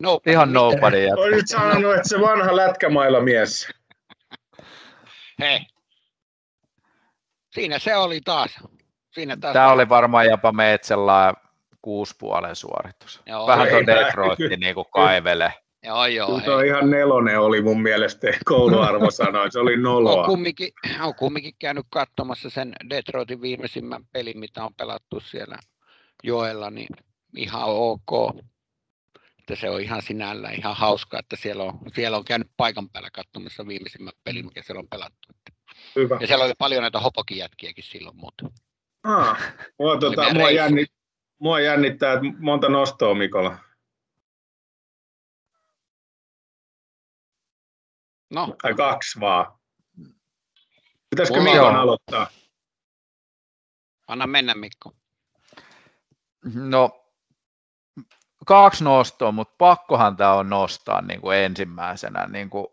[0.02, 0.30] Nobody.
[0.32, 1.04] Ihan nobody.
[1.04, 1.20] jätkä.
[1.20, 3.68] Olisit sanonut, että se vanha lätkämailla mies.
[5.40, 5.60] Hei.
[7.54, 8.58] Siinä se oli taas.
[9.12, 9.52] Siinä taas.
[9.52, 11.34] Tämä oli varmaan jopa Metsellä
[11.82, 13.22] kuuspuolen suoritus.
[13.26, 15.54] Joo, Vähän tuon tää- Detroit niin kaivele.
[15.84, 16.26] Joo, joo.
[16.26, 16.46] Kyllä hei.
[16.46, 19.52] toi ihan nelonen oli mun mielestä kouluarvosanoin.
[19.52, 20.26] Se oli on noloa.
[20.26, 25.58] kumminkin, on kumminkin käynyt katsomassa sen Detroitin viimeisimmän pelin, mitä on pelattu siellä
[26.22, 26.88] joella, niin
[27.36, 28.36] ihan ok.
[29.38, 33.10] Että se on ihan sinällään ihan hauska, että siellä on, siellä on käynyt paikan päällä
[33.12, 35.28] katsomassa viimeisimmän pelin, mikä siellä on pelattu.
[35.96, 36.18] Hyvä.
[36.20, 38.50] Ja siellä oli paljon näitä hopokijätkiäkin silloin muuten.
[39.02, 40.54] Ah, mua, tota, mua, reissu.
[40.54, 40.88] jännit,
[41.38, 43.58] mua jännittää, että monta nostoa Mikola.
[48.30, 49.58] No, Tai kaksi vaan.
[51.10, 52.26] Pitäisikö Mulla Mikon on- aloittaa?
[54.08, 54.92] anna mennä Mikko.
[56.54, 57.04] No,
[58.46, 62.26] kaksi nostoa, mutta pakkohan tämä on nostaa niin kuin ensimmäisenä.
[62.26, 62.66] Niin kuin,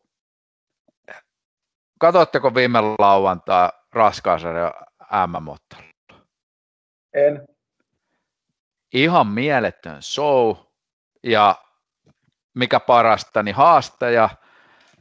[2.00, 4.74] katoitteko viime lauantai raskaasarja
[5.28, 5.82] MM-ottelu?
[7.14, 7.48] En.
[8.94, 10.56] Ihan mieletön show
[11.24, 11.56] ja
[12.54, 14.30] mikä parasta, niin haastaja,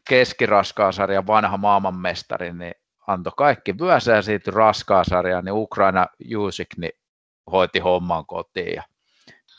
[0.08, 2.74] keskiraskaasarjan vanha maailmanmestari, niin
[3.06, 6.92] antoi kaikki vyönsä ja siitä raskaasarjaan, niin Ukraina Jusik niin
[7.52, 8.82] hoiti homman kotiin ja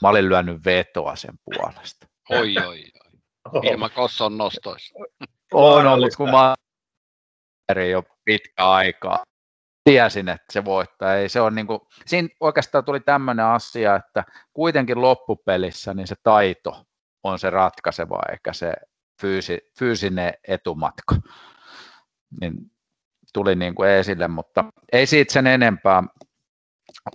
[0.01, 2.07] mä olin lyönyt vetoa sen puolesta.
[2.29, 2.85] Oi, oi,
[3.53, 3.61] oi.
[3.63, 4.93] Ilman Kosson nostoissa.
[5.53, 6.55] On ollut, kun mä
[7.91, 9.23] jo pitkä aikaa.
[9.83, 11.15] Tiesin, että se voittaa.
[11.15, 14.23] Ei, se on niin kuin, siinä oikeastaan tuli tämmöinen asia, että
[14.53, 16.85] kuitenkin loppupelissä niin se taito
[17.23, 18.73] on se ratkaiseva, eikä se
[19.22, 21.15] fyysi, fyysinen etumatka.
[22.41, 22.53] Niin
[23.34, 26.03] tuli niin kuin esille, mutta ei siitä sen enempää.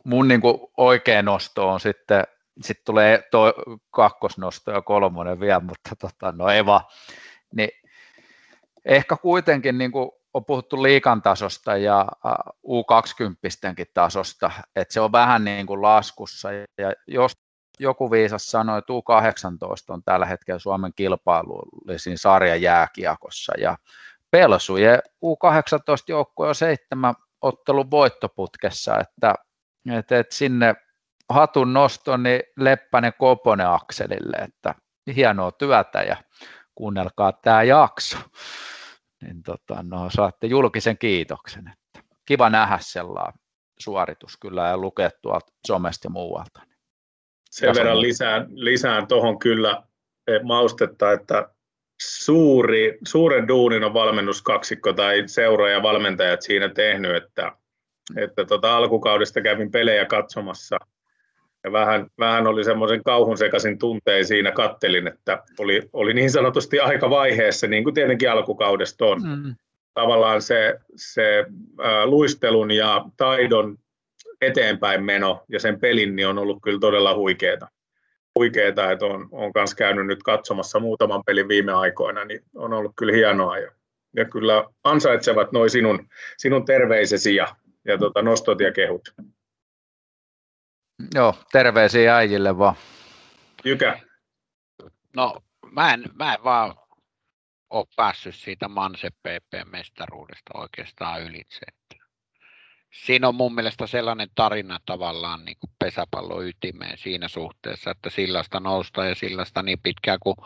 [0.04, 2.24] Mun niin kuin oikea nosto on sitten,
[2.62, 3.54] sitten tulee tuo
[3.90, 6.88] kakkosnosto ja kolmonen vielä, mutta tota, no Eva,
[7.54, 7.70] niin
[8.84, 12.32] ehkä kuitenkin niin kuin on puhuttu liikan tasosta ja äh,
[12.66, 17.32] U20 tasosta, että se on vähän niin kuin laskussa ja jos
[17.80, 23.76] joku viisas sanoi, että U18 on tällä hetkellä Suomen kilpailullisin sarja jääkiekossa ja
[24.30, 29.34] Pelsujen U18-joukkue on seitsemän ottelun voittoputkessa, että,
[29.98, 30.74] että, että sinne
[31.28, 34.74] hatun nosto niin Leppänen Koponen akselille, että
[35.16, 36.16] hienoa työtä ja
[36.74, 38.18] kuunnelkaa tämä jakso.
[39.22, 41.68] Niin tota, no, saatte julkisen kiitoksen.
[41.68, 43.40] Että kiva nähdä sellainen
[43.78, 46.62] suoritus kyllä ja lukea tuolta somesta ja muualta.
[47.56, 49.82] Sen verran lisään, lisään tuohon kyllä
[50.26, 51.48] eh, maustetta, että
[52.02, 57.52] suuri, suuren duunin on valmennuskaksikko tai seura ja valmentajat siinä tehnyt, että,
[58.16, 60.78] että tota alkukaudesta kävin pelejä katsomassa
[61.64, 66.80] ja vähän, vähän oli semmoisen kauhun sekaisin tuntein siinä kattelin, että oli, oli niin sanotusti
[66.80, 69.22] aika vaiheessa, niin kuin tietenkin alkukaudesta on.
[69.22, 69.54] Mm.
[69.94, 71.44] Tavallaan se, se
[71.82, 73.78] ää, luistelun ja taidon
[74.40, 77.68] eteenpäin meno ja sen pelin niin on ollut kyllä todella huikeeta.
[78.38, 82.92] Huikeeta, että on, on myös käynyt nyt katsomassa muutaman pelin viime aikoina, niin on ollut
[82.96, 83.58] kyllä hienoa.
[83.58, 83.72] Ja,
[84.16, 86.08] ja kyllä ansaitsevat noin sinun,
[86.38, 89.14] sinun terveisesi ja, ja tota, nostot ja kehut.
[91.14, 92.74] Joo, terveisiä äijille vaan.
[93.64, 94.00] Jykä,
[95.16, 96.74] No, mä en, mä en vaan
[97.70, 101.66] ole päässyt siitä Manse PP-mestaruudesta oikeastaan ylitse.
[103.04, 108.60] Siinä on mun mielestä sellainen tarina tavallaan niin kuin pesäpallon ytimeen siinä suhteessa, että sillasta
[108.60, 110.36] nousta ja sillasta niin pitkään kuin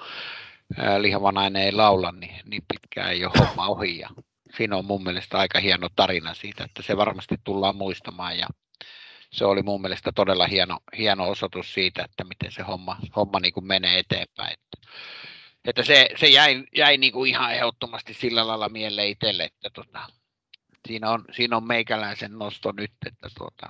[0.79, 3.99] ää, lihava nainen ei laula, niin, niin pitkään ei ole homma ohi.
[3.99, 4.09] Ja
[4.57, 8.47] siinä on mun mielestä aika hieno tarina siitä, että se varmasti tullaan muistamaan ja
[9.33, 13.53] se oli mun mielestä todella hieno, hieno osoitus siitä, että miten se homma, homma niin
[13.53, 14.53] kuin menee eteenpäin.
[14.53, 14.89] Että,
[15.65, 20.07] että se, se jäi, jäi niin kuin ihan ehdottomasti sillä lailla mieleen itselle, että tota,
[20.89, 23.67] siinä, on, siinä on meikäläisen nosto nyt, että tota,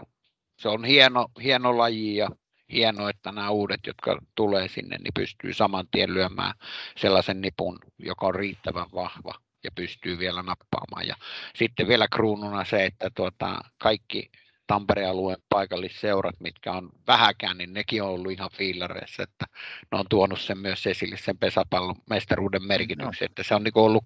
[0.59, 2.31] se on hieno, hieno laji ja
[2.73, 6.55] hieno, että nämä uudet, jotka tulee sinne, niin pystyy saman tien lyömään
[6.97, 9.35] sellaisen nipun, joka on riittävän vahva
[9.65, 11.07] ja pystyy vielä nappaamaan.
[11.07, 11.17] Ja
[11.55, 14.31] sitten vielä kruununa se, että tuota, kaikki
[14.71, 19.47] Tampereen alueen paikallisseurat, mitkä on vähäkään, niin nekin on ollut ihan fiilareissa, että
[19.93, 24.05] ne on tuonut sen myös esille sen pesäpallon mestaruuden merkityksen, että se on niin ollut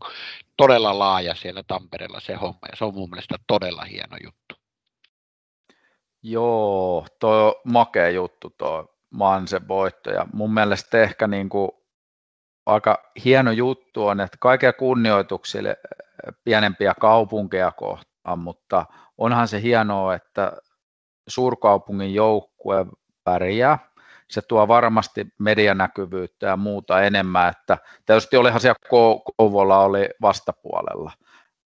[0.57, 4.55] todella laaja siellä Tampereella se homma ja se on mun mielestä todella hieno juttu.
[6.23, 11.71] Joo, toi on makea juttu tuo Mansen voitto ja mun mielestä ehkä niin kuin
[12.67, 15.77] aika hieno juttu on, että kaikkia kunnioituksille
[16.45, 18.87] pienempiä kaupunkeja kohtaan mutta
[19.19, 20.53] onhan se hienoa, että
[21.29, 22.87] suurkaupungin joukkue
[23.25, 23.79] pärjää.
[24.31, 28.79] Se tuo varmasti medianäkyvyyttä ja muuta enemmän, että tietysti olihan siellä
[29.37, 31.13] Kouvola oli vastapuolella.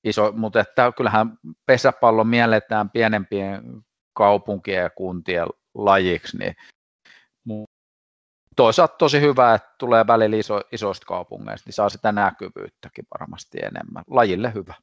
[0.04, 3.64] Iso, mutta että kyllähän pesäpallo mielletään pienempien
[4.14, 7.66] kaupunkien ja kuntien lajiksi, niin
[8.56, 14.04] toisaalta tosi hyvä, että tulee välillä iso, isoista kaupungeista, niin saa sitä näkyvyyttäkin varmasti enemmän.
[14.10, 14.74] Lajille hyvä.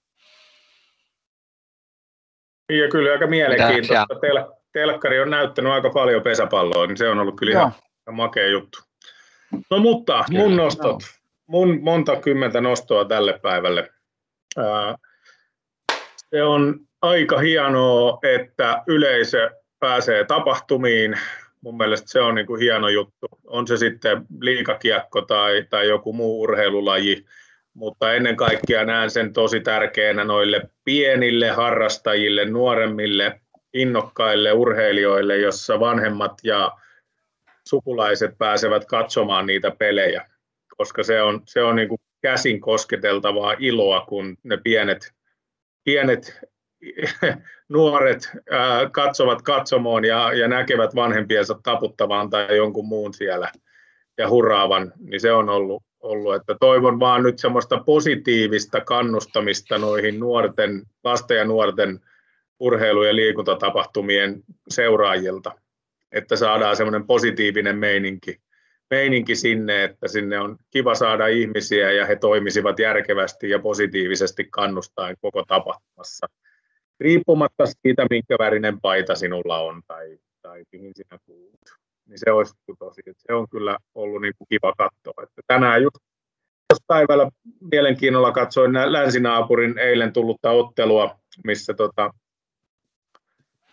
[2.78, 4.14] Ja kyllä aika mielenkiintoista.
[4.14, 7.72] Tel- telkkari on näyttänyt aika paljon pesäpalloa, niin se on ollut kyllä ihan
[8.10, 8.78] makea juttu.
[9.70, 11.08] No mutta kyllä, mun nostot, no.
[11.46, 13.90] mun monta kymmentä nostoa tälle päivälle.
[14.56, 14.94] Ää,
[16.30, 21.18] se on aika hienoa, että yleisö pääsee tapahtumiin.
[21.60, 23.26] Mun mielestä se on niin kuin hieno juttu.
[23.46, 27.24] On se sitten liikakiekko tai, tai joku muu urheilulaji,
[27.74, 33.40] mutta ennen kaikkea näen sen tosi tärkeänä noille pienille harrastajille, nuoremmille,
[33.74, 36.72] innokkaille urheilijoille, jossa vanhemmat ja
[37.68, 40.26] sukulaiset pääsevät katsomaan niitä pelejä,
[40.76, 45.12] koska se on, se on niin kuin käsin kosketeltavaa iloa, kun ne pienet,
[45.84, 46.40] pienet
[47.68, 53.52] nuoret ää, katsovat katsomoon ja, ja näkevät vanhempiensa taputtavan tai jonkun muun siellä
[54.18, 60.20] ja huraavan, niin se on ollut, ollut, että toivon vaan nyt semmoista positiivista kannustamista noihin
[60.20, 62.00] nuorten, lasten ja nuorten
[62.60, 65.52] urheilu- ja liikuntatapahtumien seuraajilta,
[66.12, 68.40] että saadaan semmoinen positiivinen meininki,
[68.90, 75.16] meininki sinne, että sinne on kiva saada ihmisiä ja he toimisivat järkevästi ja positiivisesti kannustaen
[75.20, 76.26] koko tapahtumassa
[77.00, 81.60] riippumatta siitä, minkä värinen paita sinulla on tai, tai mihin sinä kuulut.
[82.10, 85.22] Niin se olisi tosi, että se on kyllä ollut niin kuin kiva katsoa.
[85.22, 85.96] Että tänään just
[86.86, 87.30] päivällä
[87.72, 92.10] mielenkiinnolla katsoin länsinaapurin eilen tullutta ottelua, missä tota,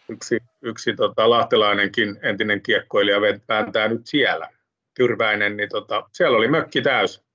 [0.09, 4.49] yksi, yksi tota, lahtelainenkin entinen kiekkoilija vääntää nyt siellä,
[4.93, 7.26] Tyrväinen, niin tota, siellä oli mökki täys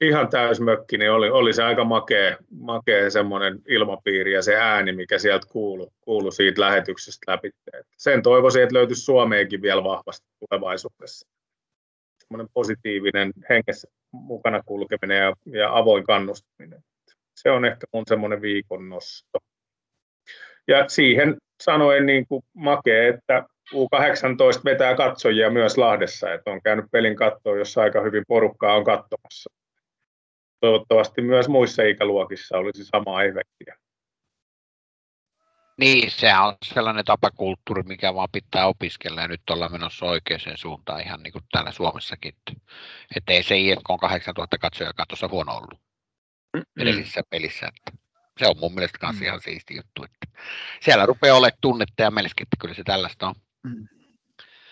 [0.00, 5.18] ihan täysmökki, niin oli, oli se aika makea, makea semmoinen ilmapiiri ja se ääni, mikä
[5.18, 7.50] sieltä kuului, kuului siitä lähetyksestä läpi.
[7.96, 11.28] Sen toivoisin, että löytyisi Suomeenkin vielä vahvasti tulevaisuudessa.
[12.18, 16.80] Semmoinen positiivinen hengessä mukana kulkeminen ja, ja avoin kannustaminen.
[17.34, 19.38] Se on ehkä mun semmoinen viikon nosto.
[20.68, 23.44] Ja siihen sanoen niin kuin makee, että
[23.74, 28.84] U18 vetää katsojia myös Lahdessa, että on käynyt pelin kattoon, jossa aika hyvin porukkaa on
[28.84, 29.59] katsomassa
[30.60, 33.76] toivottavasti myös muissa ikäluokissa olisi sama efektiä.
[35.78, 41.00] Niin, sehän on sellainen tapakulttuuri, mikä vaan pitää opiskella ja nyt ollaan menossa oikeaan suuntaan
[41.00, 42.34] ihan niin kuin täällä Suomessakin.
[43.16, 45.80] Että ei se IFK on 8000 katsoja katossa huono ollut
[46.80, 47.66] edellisissä pelissä.
[47.66, 48.02] Että
[48.38, 49.22] se on mun mielestä myös mm.
[49.22, 50.04] ihan siisti juttu.
[50.04, 50.40] Että
[50.80, 53.34] siellä rupeaa olemaan tunnetta ja melkein, että kyllä se tällaista on.
[53.64, 53.88] Mm.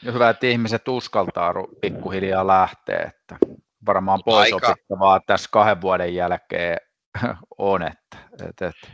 [0.02, 3.38] Ja hyvä, että ihmiset uskaltaa pikkuhiljaa lähteä, että
[3.86, 4.68] varmaan pois aika...
[4.68, 6.76] opittavaa tässä kahden vuoden jälkeen
[7.58, 8.16] on, että,
[8.48, 8.88] että, että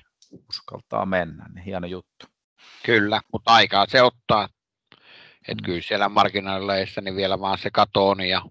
[0.49, 2.26] uskaltaa mennä, niin hieno juttu.
[2.87, 4.49] Kyllä, mutta aikaa se ottaa.
[5.49, 5.64] Että mm.
[5.64, 8.43] kyllä siellä marginaaleissa niin vielä vaan se katoon, ja,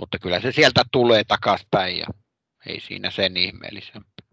[0.00, 2.06] mutta kyllä se sieltä tulee takaspäin ja
[2.66, 4.28] ei siinä sen ihmeellisempää.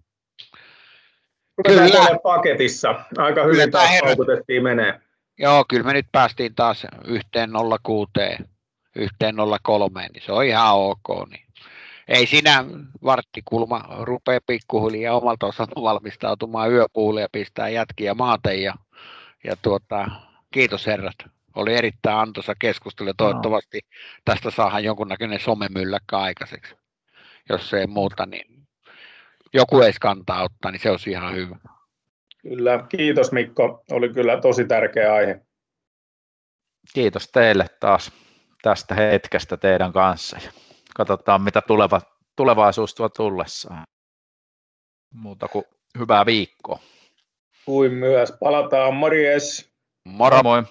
[1.67, 2.19] Kyllä.
[2.23, 2.95] paketissa.
[3.17, 5.01] Aika hyvin taas paukutettiin menee.
[5.39, 7.49] Joo, kyllä me nyt päästiin taas yhteen
[7.83, 8.11] 06
[8.95, 11.29] yhteen 03, niin se on ihan ok.
[11.29, 11.45] Niin.
[12.07, 12.65] Ei siinä
[13.03, 18.61] varttikulma rupea pikkuhiljaa omalta osalta valmistautumaan yöpuulle ja pistää jätkiä maateen.
[18.61, 18.73] Ja,
[19.43, 20.07] ja tuota,
[20.51, 21.15] kiitos herrat.
[21.55, 23.13] Oli erittäin antoisa keskustelu.
[23.17, 23.79] Toivottavasti
[24.25, 26.75] tästä saadaan jonkunnäköinen somemylläkkä aikaiseksi.
[27.49, 28.67] Jos ei muuta, niin
[29.53, 31.55] joku ei kantaa ottaa, niin se olisi ihan hyvä.
[32.41, 33.83] Kyllä, kiitos Mikko.
[33.91, 35.41] Oli kyllä tosi tärkeä aihe.
[36.93, 38.11] Kiitos teille taas
[38.65, 40.37] tästä hetkestä teidän kanssa.
[40.43, 40.51] Ja
[40.95, 42.01] katsotaan, mitä tuleva,
[42.35, 43.83] tulevaisuus tuo tullessaan.
[45.13, 45.65] Muuta kuin
[45.99, 46.79] hyvää viikkoa.
[47.65, 48.33] Kuin myös.
[48.39, 48.93] Palataan.
[48.93, 49.71] Morjes.
[50.05, 50.43] Moro.
[50.43, 50.63] Moi.